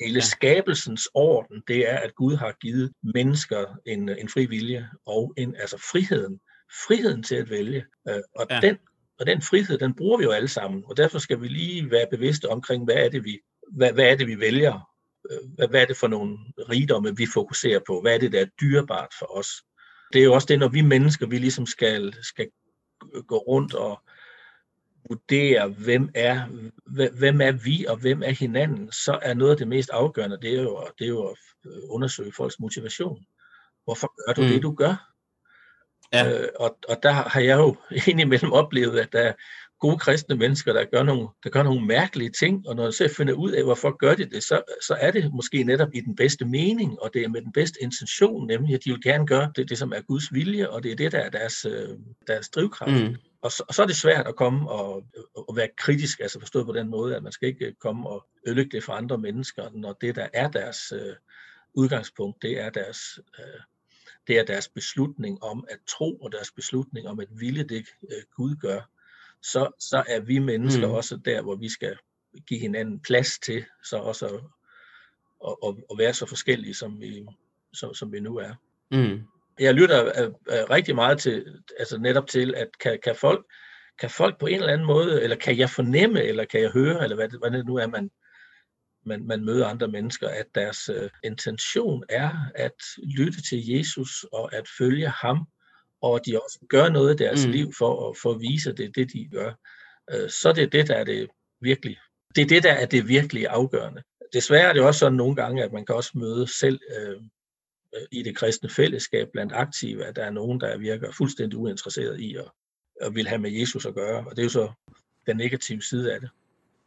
Hele 0.00 0.14
ja. 0.14 0.20
skabelsens 0.20 1.08
orden, 1.14 1.62
det 1.68 1.90
er, 1.90 1.98
at 1.98 2.14
Gud 2.14 2.36
har 2.36 2.52
givet 2.60 2.92
mennesker 3.02 3.78
en, 3.86 4.08
en 4.08 4.28
fri 4.28 4.46
vilje 4.46 4.88
og 5.06 5.34
en, 5.36 5.56
altså 5.56 5.76
friheden. 5.76 6.40
Friheden 6.86 7.22
til 7.22 7.34
at 7.34 7.50
vælge. 7.50 7.84
Øh, 8.08 8.20
og, 8.36 8.46
ja. 8.50 8.60
den, 8.60 8.76
og 9.18 9.26
den 9.26 9.42
frihed, 9.42 9.78
den 9.78 9.94
bruger 9.94 10.18
vi 10.18 10.24
jo 10.24 10.30
alle 10.30 10.48
sammen. 10.48 10.84
Og 10.86 10.96
derfor 10.96 11.18
skal 11.18 11.40
vi 11.40 11.48
lige 11.48 11.90
være 11.90 12.06
bevidste 12.10 12.50
omkring, 12.50 12.84
hvad 12.84 12.94
er 12.94 13.08
det, 13.08 13.24
vi, 13.24 13.40
hvad, 13.72 13.92
hvad 13.92 14.04
er 14.04 14.16
det, 14.16 14.26
vi 14.26 14.40
vælger? 14.40 14.90
Øh, 15.30 15.38
hvad, 15.54 15.68
hvad 15.68 15.82
er 15.82 15.86
det 15.86 15.96
for 15.96 16.08
nogle 16.08 16.38
rigdomme, 16.58 17.16
vi 17.16 17.26
fokuserer 17.34 17.80
på? 17.86 18.00
Hvad 18.00 18.14
er 18.14 18.18
det, 18.18 18.32
der 18.32 18.40
er 18.40 18.46
dyrebart 18.60 19.12
for 19.18 19.38
os? 19.38 19.48
Det 20.12 20.20
er 20.20 20.24
jo 20.24 20.34
også 20.34 20.46
det, 20.46 20.58
når 20.58 20.68
vi 20.68 20.80
mennesker, 20.80 21.26
vi 21.26 21.38
ligesom 21.38 21.66
skal, 21.66 22.14
skal 22.22 22.48
gå 23.26 23.38
rundt 23.38 23.74
og, 23.74 24.00
vurdere, 25.08 25.68
hvem 25.68 26.10
er, 26.14 26.46
hvem 27.18 27.40
er 27.40 27.52
vi 27.52 27.84
og 27.88 27.96
hvem 27.96 28.22
er 28.22 28.30
hinanden, 28.30 28.92
så 28.92 29.18
er 29.22 29.34
noget 29.34 29.50
af 29.50 29.56
det 29.56 29.68
mest 29.68 29.90
afgørende, 29.90 30.38
det 30.42 30.58
er 30.58 30.62
jo, 30.62 30.88
det 30.98 31.04
er 31.04 31.08
jo 31.08 31.26
at 31.26 31.36
øh, 31.66 31.72
undersøge 31.88 32.32
folks 32.32 32.58
motivation. 32.58 33.24
Hvorfor 33.84 34.26
gør 34.26 34.32
du 34.32 34.42
mm. 34.42 34.48
det, 34.48 34.62
du 34.62 34.74
gør? 34.74 35.10
Ja. 36.12 36.42
Øh, 36.42 36.48
og, 36.60 36.78
og 36.88 37.02
der 37.02 37.10
har 37.10 37.40
jeg 37.40 37.58
jo 37.58 37.76
indimellem 38.10 38.52
oplevet, 38.52 38.98
at 38.98 39.12
der 39.12 39.20
er 39.20 39.32
gode 39.84 39.98
kristne 39.98 40.36
mennesker, 40.36 40.72
der 40.72 40.84
gør 40.84 41.02
nogle, 41.02 41.28
der 41.44 41.50
gør 41.50 41.62
nogle 41.62 41.86
mærkelige 41.86 42.30
ting, 42.30 42.68
og 42.68 42.76
når 42.76 42.84
jeg 42.84 42.94
så 42.94 43.14
finder 43.16 43.34
ud 43.34 43.50
af, 43.50 43.64
hvorfor 43.64 43.96
gør 43.96 44.14
de 44.14 44.24
det, 44.24 44.42
så, 44.42 44.62
så 44.86 44.94
er 44.94 45.10
det 45.10 45.32
måske 45.34 45.64
netop 45.64 45.88
i 45.94 46.00
den 46.00 46.16
bedste 46.16 46.44
mening, 46.44 47.02
og 47.02 47.10
det 47.14 47.22
er 47.22 47.28
med 47.28 47.42
den 47.42 47.52
bedste 47.52 47.78
intention, 47.82 48.46
nemlig 48.46 48.74
at 48.74 48.84
de 48.84 48.90
vil 48.90 49.02
gerne 49.02 49.26
gøre 49.26 49.52
det, 49.56 49.68
det 49.68 49.78
som 49.78 49.92
er 49.92 50.00
Guds 50.00 50.32
vilje, 50.32 50.68
og 50.68 50.82
det 50.82 50.92
er 50.92 50.96
det, 50.96 51.12
der 51.12 51.18
er 51.18 51.30
deres, 51.30 51.64
øh, 51.64 51.88
deres 52.26 52.48
drivkraft. 52.48 52.92
Mm. 52.92 53.16
Og 53.42 53.52
så, 53.52 53.64
og 53.68 53.74
så 53.74 53.82
er 53.82 53.86
det 53.86 53.96
svært 53.96 54.26
at 54.26 54.36
komme 54.36 54.70
og, 54.70 55.04
og 55.48 55.56
være 55.56 55.68
kritisk, 55.78 56.20
altså 56.20 56.40
forstået 56.40 56.66
på 56.66 56.72
den 56.72 56.88
måde, 56.88 57.16
at 57.16 57.22
man 57.22 57.32
skal 57.32 57.48
ikke 57.48 57.74
komme 57.80 58.08
og 58.08 58.26
ødelægge 58.46 58.70
det 58.70 58.84
for 58.84 58.92
andre 58.92 59.18
mennesker, 59.18 59.70
når 59.74 59.92
det, 60.00 60.16
der 60.16 60.28
er 60.32 60.50
deres 60.50 60.92
øh, 60.92 61.14
udgangspunkt, 61.74 62.42
det 62.42 62.60
er 62.60 62.70
deres, 62.70 62.98
øh, 63.38 63.60
det 64.26 64.38
er 64.38 64.44
deres 64.44 64.68
beslutning 64.68 65.42
om 65.42 65.64
at 65.70 65.78
tro, 65.88 66.16
og 66.16 66.32
deres 66.32 66.52
beslutning 66.56 67.08
om 67.08 67.20
at 67.20 67.28
ville 67.30 67.64
det, 67.64 67.86
øh, 68.02 68.22
Gud 68.36 68.54
gør. 68.56 68.80
Så, 69.52 69.70
så 69.80 70.04
er 70.08 70.20
vi 70.20 70.38
mennesker 70.38 70.86
mm. 70.86 70.94
også 70.94 71.16
der, 71.16 71.42
hvor 71.42 71.56
vi 71.56 71.68
skal 71.68 71.96
give 72.46 72.60
hinanden 72.60 73.00
plads 73.00 73.38
til, 73.38 73.64
så 73.84 73.96
også 73.96 74.26
at, 74.26 74.40
at, 75.68 75.74
at, 75.90 75.98
være 75.98 76.14
så 76.14 76.26
forskellige, 76.26 76.74
som 76.74 77.00
vi, 77.00 77.26
som, 77.72 77.94
som 77.94 78.12
vi 78.12 78.20
nu 78.20 78.36
er. 78.36 78.54
Mm 78.90 79.26
jeg 79.58 79.74
lytter 79.74 80.26
uh, 80.26 80.34
rigtig 80.70 80.94
meget 80.94 81.18
til, 81.18 81.60
altså 81.78 81.98
netop 81.98 82.26
til, 82.26 82.54
at 82.54 82.68
kan, 82.80 82.98
kan, 83.04 83.16
folk, 83.16 83.46
kan 84.00 84.10
folk 84.10 84.40
på 84.40 84.46
en 84.46 84.54
eller 84.54 84.72
anden 84.72 84.86
måde, 84.86 85.22
eller 85.22 85.36
kan 85.36 85.58
jeg 85.58 85.70
fornemme, 85.70 86.22
eller 86.22 86.44
kan 86.44 86.60
jeg 86.60 86.70
høre, 86.70 87.02
eller 87.02 87.16
hvad, 87.16 87.28
hvad 87.38 87.50
det 87.50 87.66
nu 87.66 87.76
er, 87.76 87.86
man, 87.86 88.10
man, 89.06 89.26
man 89.26 89.44
møder 89.44 89.66
andre 89.66 89.88
mennesker, 89.88 90.28
at 90.28 90.46
deres 90.54 90.88
uh, 90.88 91.08
intention 91.24 92.04
er 92.08 92.30
at 92.54 92.76
lytte 93.16 93.42
til 93.42 93.68
Jesus 93.68 94.24
og 94.32 94.54
at 94.54 94.68
følge 94.78 95.08
ham, 95.08 95.46
og 96.12 96.26
de 96.26 96.40
også 96.42 96.58
gør 96.68 96.88
noget 96.88 97.14
i 97.14 97.24
deres 97.24 97.46
mm. 97.46 97.52
liv 97.52 97.72
for 97.78 98.10
at, 98.10 98.16
for 98.22 98.30
at 98.30 98.40
vise, 98.40 98.70
at 98.70 98.78
det 98.78 98.84
er 98.84 98.92
det, 98.92 99.12
de 99.12 99.28
gør. 99.32 99.52
Uh, 100.14 100.28
så 100.30 100.52
det 100.52 100.64
er 100.64 100.68
det, 100.68 100.88
der 100.88 100.94
er 100.94 101.04
det 101.04 101.28
virkelig. 101.60 101.96
Det 102.36 102.42
er 102.42 102.46
det, 102.46 102.62
der 102.62 102.72
er 102.72 102.86
det 102.86 103.08
virkelig 103.08 103.46
afgørende. 103.46 104.02
Desværre 104.32 104.68
er 104.68 104.72
det 104.72 104.82
også 104.82 104.98
sådan 104.98 105.16
nogle 105.16 105.36
gange, 105.36 105.64
at 105.64 105.72
man 105.72 105.86
kan 105.86 105.94
også 105.94 106.10
møde 106.14 106.58
selv 106.58 106.80
øh, 106.96 107.20
i 108.12 108.22
det 108.22 108.36
kristne 108.36 108.68
fællesskab 108.68 109.28
blandt 109.32 109.52
aktive, 109.52 110.04
at 110.04 110.16
der 110.16 110.24
er 110.24 110.30
nogen, 110.30 110.60
der 110.60 110.78
virker 110.78 111.12
fuldstændig 111.12 111.58
uinteresseret 111.58 112.20
i 112.20 112.36
at, 112.36 112.50
at 113.00 113.14
vil 113.14 113.28
have 113.28 113.40
med 113.40 113.50
Jesus 113.50 113.86
at 113.86 113.94
gøre. 113.94 114.26
Og 114.26 114.30
det 114.30 114.38
er 114.38 114.42
jo 114.42 114.48
så 114.48 114.72
den 115.26 115.36
negative 115.36 115.82
side 115.82 116.14
af 116.14 116.20
det. 116.20 116.30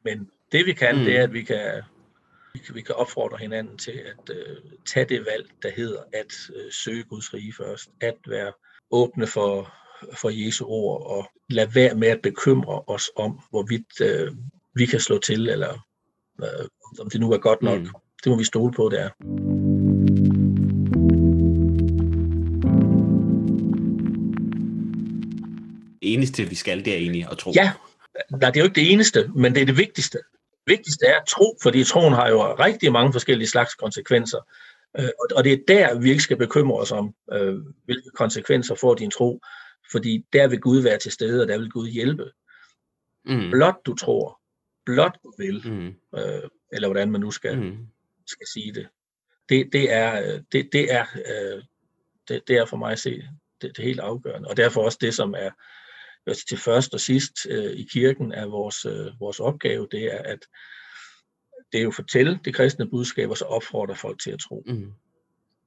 Men 0.04 0.32
det 0.52 0.66
vi 0.66 0.74
kan, 0.74 0.96
mm. 0.96 1.04
det 1.04 1.18
er, 1.18 1.24
at 1.24 1.34
vi 1.34 1.44
kan, 1.44 1.84
vi 2.74 2.82
kan 2.82 2.96
opfordre 2.96 3.38
hinanden 3.38 3.78
til 3.78 3.92
at 3.92 4.30
uh, 4.30 4.72
tage 4.86 5.06
det 5.06 5.26
valg, 5.26 5.50
der 5.64 5.72
hedder 5.72 6.04
at 6.14 6.50
uh, 6.50 6.72
søge 6.72 7.04
Guds 7.04 7.34
rige 7.34 7.54
først. 7.54 7.90
At 8.02 8.18
være 8.28 8.54
åbne 8.92 9.28
for, 9.28 9.74
for 10.14 10.30
Jesu 10.30 10.66
ord 10.66 11.06
og 11.06 11.30
lade 11.50 11.76
være 11.76 11.96
med 11.96 12.08
at 12.08 12.22
bekymre 12.22 12.82
os 12.88 13.10
om, 13.16 13.40
hvorvidt 13.50 14.02
uh, 14.02 14.38
vi 14.76 14.86
kan 14.86 15.00
slå 15.00 15.20
til, 15.20 15.50
eller 15.50 15.74
uh, 16.40 16.68
om 17.00 17.10
det 17.10 17.20
nu 17.20 17.32
er 17.32 17.38
godt 17.38 17.62
nok. 17.62 17.80
Mm. 17.80 17.90
Det 18.24 18.32
må 18.32 18.38
vi 18.38 18.44
stole 18.44 18.74
på, 18.74 18.90
det 18.90 19.02
er. 19.02 19.10
eneste, 26.14 26.50
vi 26.50 26.56
skal, 26.56 26.86
det 26.86 26.94
er 26.94 26.98
egentlig 26.98 27.28
at 27.32 27.38
tro. 27.38 27.52
Ja, 27.56 27.72
nej, 28.32 28.50
det 28.50 28.58
er 28.58 28.62
jo 28.62 28.66
ikke 28.66 28.82
det 28.82 28.92
eneste, 28.92 29.30
men 29.36 29.56
det 29.56 29.62
er 29.62 29.66
det 29.66 29.78
vigtigste. 29.78 30.18
Det 30.18 30.78
vigtigste 30.78 31.06
er 31.06 31.16
at 31.20 31.28
tro, 31.28 31.58
fordi 31.62 31.84
troen 31.84 32.14
har 32.14 32.30
jo 32.30 32.54
rigtig 32.54 32.92
mange 32.92 33.14
forskellige 33.14 33.50
slags 33.50 33.76
konsekvenser. 33.76 34.38
Øh, 35.00 35.10
og 35.36 35.44
det 35.44 35.54
er 35.54 35.58
der, 35.68 36.00
vi 36.00 36.10
ikke 36.10 36.24
skal 36.24 36.38
bekymre 36.38 36.80
os 36.80 36.92
om, 36.92 37.16
øh, 37.34 37.56
hvilke 37.86 38.10
konsekvenser 38.16 38.76
får 38.76 38.96
din 38.96 39.12
tro. 39.12 39.42
Fordi 39.92 40.26
der 40.34 40.48
vil 40.48 40.60
Gud 40.60 40.82
være 40.82 41.00
til 41.00 41.12
stede, 41.12 41.42
og 41.42 41.48
der 41.48 41.58
vil 41.58 41.70
Gud 41.70 41.88
hjælpe. 41.88 42.32
Mm. 43.26 43.52
Blot 43.52 43.76
du 43.86 43.96
tror, 43.96 44.42
blot 44.86 45.18
du 45.24 45.34
vil, 45.38 45.62
mm. 45.66 46.20
øh, 46.20 46.50
eller 46.74 46.88
hvordan 46.88 47.12
man 47.12 47.22
nu 47.22 47.32
skal, 47.32 47.60
mm. 47.60 47.78
skal 48.28 48.48
sige 48.54 48.74
det. 48.74 48.88
Det, 49.50 49.70
det 49.74 49.94
er, 49.94 50.42
det, 50.52 50.70
det, 50.74 50.94
er, 50.94 51.06
det, 52.28 52.42
det 52.48 52.58
er 52.58 52.66
for 52.66 52.78
mig 52.78 52.92
at 52.92 53.00
se 53.00 53.24
det, 53.62 53.78
det 53.78 53.86
helt 53.86 54.00
afgørende. 54.00 54.50
Og 54.50 54.58
derfor 54.58 54.82
også 54.82 54.98
det, 55.02 55.14
som 55.14 55.34
er 55.38 55.50
altså 56.28 56.46
til 56.46 56.58
først 56.58 56.94
og 56.94 57.00
sidst 57.00 57.34
øh, 57.50 57.72
i 57.72 57.88
kirken 57.92 58.32
er 58.32 58.46
vores, 58.46 58.86
øh, 58.86 59.20
vores 59.20 59.40
opgave, 59.40 59.88
det 59.92 60.14
er 60.14 60.18
at 60.18 60.40
det 61.72 61.78
er 61.78 61.84
jo 61.84 61.90
at 61.90 61.96
fortælle 61.96 62.40
det 62.46 62.56
kristne 62.56 62.90
budskab, 62.90 63.30
og 63.30 63.38
så 63.38 63.46
opfordre 63.46 63.96
folk 63.96 64.22
til 64.22 64.32
at 64.32 64.40
tro. 64.40 64.64
Mm. 64.68 64.94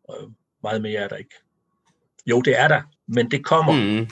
Og 0.04 0.32
meget 0.62 0.82
mere 0.82 1.00
er 1.00 1.08
der 1.08 1.16
ikke. 1.16 1.34
Jo, 2.26 2.40
det 2.40 2.60
er 2.60 2.68
der, 2.68 2.82
men 3.06 3.30
det 3.30 3.44
kommer, 3.44 3.72
mm. 3.72 4.08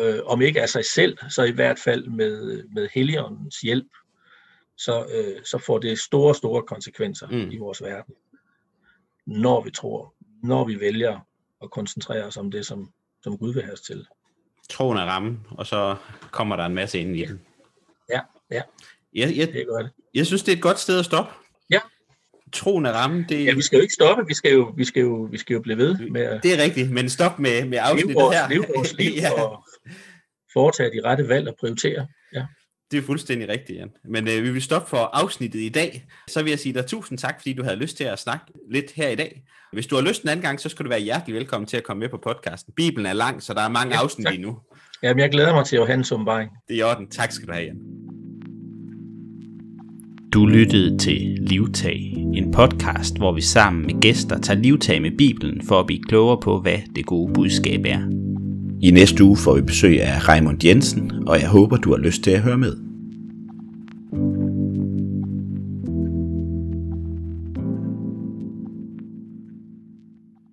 øh, 0.00 0.20
om 0.24 0.42
ikke 0.42 0.62
af 0.62 0.68
sig 0.68 0.84
selv, 0.84 1.18
så 1.28 1.42
i 1.42 1.50
hvert 1.50 1.78
fald 1.78 2.08
med, 2.08 2.64
med 2.74 2.88
Helligåndens 2.94 3.60
hjælp, 3.60 3.88
så, 4.76 5.06
øh, 5.06 5.44
så 5.44 5.58
får 5.58 5.78
det 5.78 5.98
store, 5.98 6.34
store 6.34 6.62
konsekvenser 6.62 7.28
mm. 7.28 7.50
i 7.50 7.56
vores 7.58 7.82
verden. 7.82 8.14
Når 9.26 9.62
vi 9.62 9.70
tror, 9.70 10.14
når 10.42 10.64
vi 10.64 10.80
vælger 10.80 11.20
at 11.62 11.70
koncentrere 11.70 12.24
os 12.24 12.36
om 12.36 12.50
det, 12.50 12.66
som, 12.66 12.92
som 13.22 13.38
Gud 13.38 13.54
vil 13.54 13.62
have 13.62 13.72
os 13.72 13.80
til 13.80 14.06
troen 14.70 14.98
er 14.98 15.04
ramme, 15.04 15.40
og 15.50 15.66
så 15.66 15.96
kommer 16.30 16.56
der 16.56 16.66
en 16.66 16.74
masse 16.74 16.98
ind 16.98 17.16
i 17.16 17.24
den. 17.24 17.40
Ja, 18.10 18.20
ja. 18.50 18.62
Jeg, 19.14 19.36
jeg, 19.36 19.46
det 19.52 19.60
er 19.60 19.66
godt. 19.66 19.86
Jeg 20.14 20.26
synes, 20.26 20.42
det 20.42 20.52
er 20.52 20.56
et 20.56 20.62
godt 20.62 20.78
sted 20.78 20.98
at 20.98 21.04
stoppe. 21.04 21.32
Ja. 21.70 21.78
troen 22.52 22.86
er 22.86 22.92
ramme. 22.92 23.26
Det... 23.28 23.44
Ja, 23.44 23.54
vi 23.54 23.62
skal 23.62 23.76
jo 23.76 23.82
ikke 23.82 23.94
stoppe, 23.94 24.24
vi 24.26 24.34
skal 24.34 24.52
jo, 24.52 24.72
vi 24.76 24.84
skal 24.84 25.00
jo, 25.00 25.28
vi 25.30 25.38
skal 25.38 25.54
jo 25.54 25.60
blive 25.60 25.76
ved 25.78 25.98
med 26.10 26.20
at 26.20 26.42
Det 26.42 26.58
er 26.58 26.62
rigtigt, 26.62 26.90
men 26.90 27.08
stop 27.10 27.38
med, 27.38 27.64
med 27.64 27.78
afsnittet 27.80 28.14
vores, 28.14 28.36
her. 28.36 28.48
leve 28.48 28.64
vores 28.76 28.92
liv 28.98 29.12
ja, 29.22 29.42
og 29.42 29.64
foretage 30.52 30.90
de 30.90 31.00
rette 31.04 31.28
valg 31.28 31.48
og 31.48 31.54
prioritere. 31.60 32.06
Ja. 32.34 32.44
det 32.90 32.98
er 32.98 33.02
fuldstændig 33.02 33.48
rigtigt, 33.48 33.78
Jan. 33.78 33.90
Men 34.04 34.28
øh, 34.28 34.42
vi 34.44 34.50
vil 34.50 34.62
stoppe 34.62 34.88
for 34.88 34.96
afsnittet 34.96 35.60
i 35.60 35.68
dag. 35.68 36.06
Så 36.28 36.42
vil 36.42 36.50
jeg 36.50 36.58
sige 36.58 36.74
dig 36.74 36.86
tusind 36.86 37.18
tak, 37.18 37.34
fordi 37.40 37.52
du 37.52 37.62
havde 37.62 37.76
lyst 37.76 37.96
til 37.96 38.04
at 38.04 38.18
snakke 38.18 38.44
lidt 38.70 38.90
her 38.92 39.08
i 39.08 39.14
dag. 39.14 39.42
Hvis 39.72 39.86
du 39.86 39.94
har 39.94 40.02
lyst 40.02 40.22
en 40.22 40.28
anden 40.28 40.42
gang, 40.42 40.60
så 40.60 40.68
skal 40.68 40.84
du 40.84 40.88
være 40.88 41.00
hjertelig 41.00 41.34
velkommen 41.36 41.66
til 41.68 41.76
at 41.76 41.84
komme 41.84 42.00
med 42.00 42.08
på 42.08 42.16
podcasten. 42.22 42.72
Bibelen 42.76 43.06
er 43.06 43.12
lang, 43.12 43.42
så 43.42 43.54
der 43.54 43.60
er 43.60 43.68
mange 43.68 43.94
Ja, 43.94 44.02
afsnit 44.02 44.24
tak. 44.26 44.34
endnu. 44.34 44.58
Jamen, 45.02 45.20
jeg 45.20 45.30
glæder 45.30 45.54
mig 45.54 45.66
til 45.66 45.76
Johannes 45.76 46.12
åbenbaring. 46.12 46.50
Det 46.68 46.74
er 46.74 46.78
i 46.78 46.82
orden. 46.82 47.10
Tak 47.10 47.32
skal 47.32 47.48
du 47.48 47.52
have, 47.52 47.64
Jan. 47.64 47.76
Du 50.34 50.46
lyttede 50.46 50.98
til 50.98 51.38
Livtag, 51.40 52.14
en 52.34 52.52
podcast, 52.52 53.18
hvor 53.18 53.32
vi 53.32 53.40
sammen 53.40 53.86
med 53.86 54.00
gæster 54.00 54.38
tager 54.38 54.60
livtag 54.60 55.02
med 55.02 55.10
Bibelen 55.18 55.62
for 55.62 55.80
at 55.80 55.86
blive 55.86 56.02
klogere 56.02 56.38
på, 56.42 56.60
hvad 56.60 56.78
det 56.96 57.06
gode 57.06 57.32
budskab 57.32 57.80
er. 57.84 58.00
I 58.82 58.90
næste 58.90 59.24
uge 59.24 59.36
får 59.36 59.54
vi 59.54 59.62
besøg 59.62 60.02
af 60.02 60.28
Raymond 60.28 60.64
Jensen, 60.64 61.12
og 61.26 61.40
jeg 61.40 61.48
håber, 61.48 61.76
du 61.76 61.90
har 61.90 61.98
lyst 61.98 62.22
til 62.22 62.30
at 62.30 62.40
høre 62.40 62.58
med. 62.58 62.89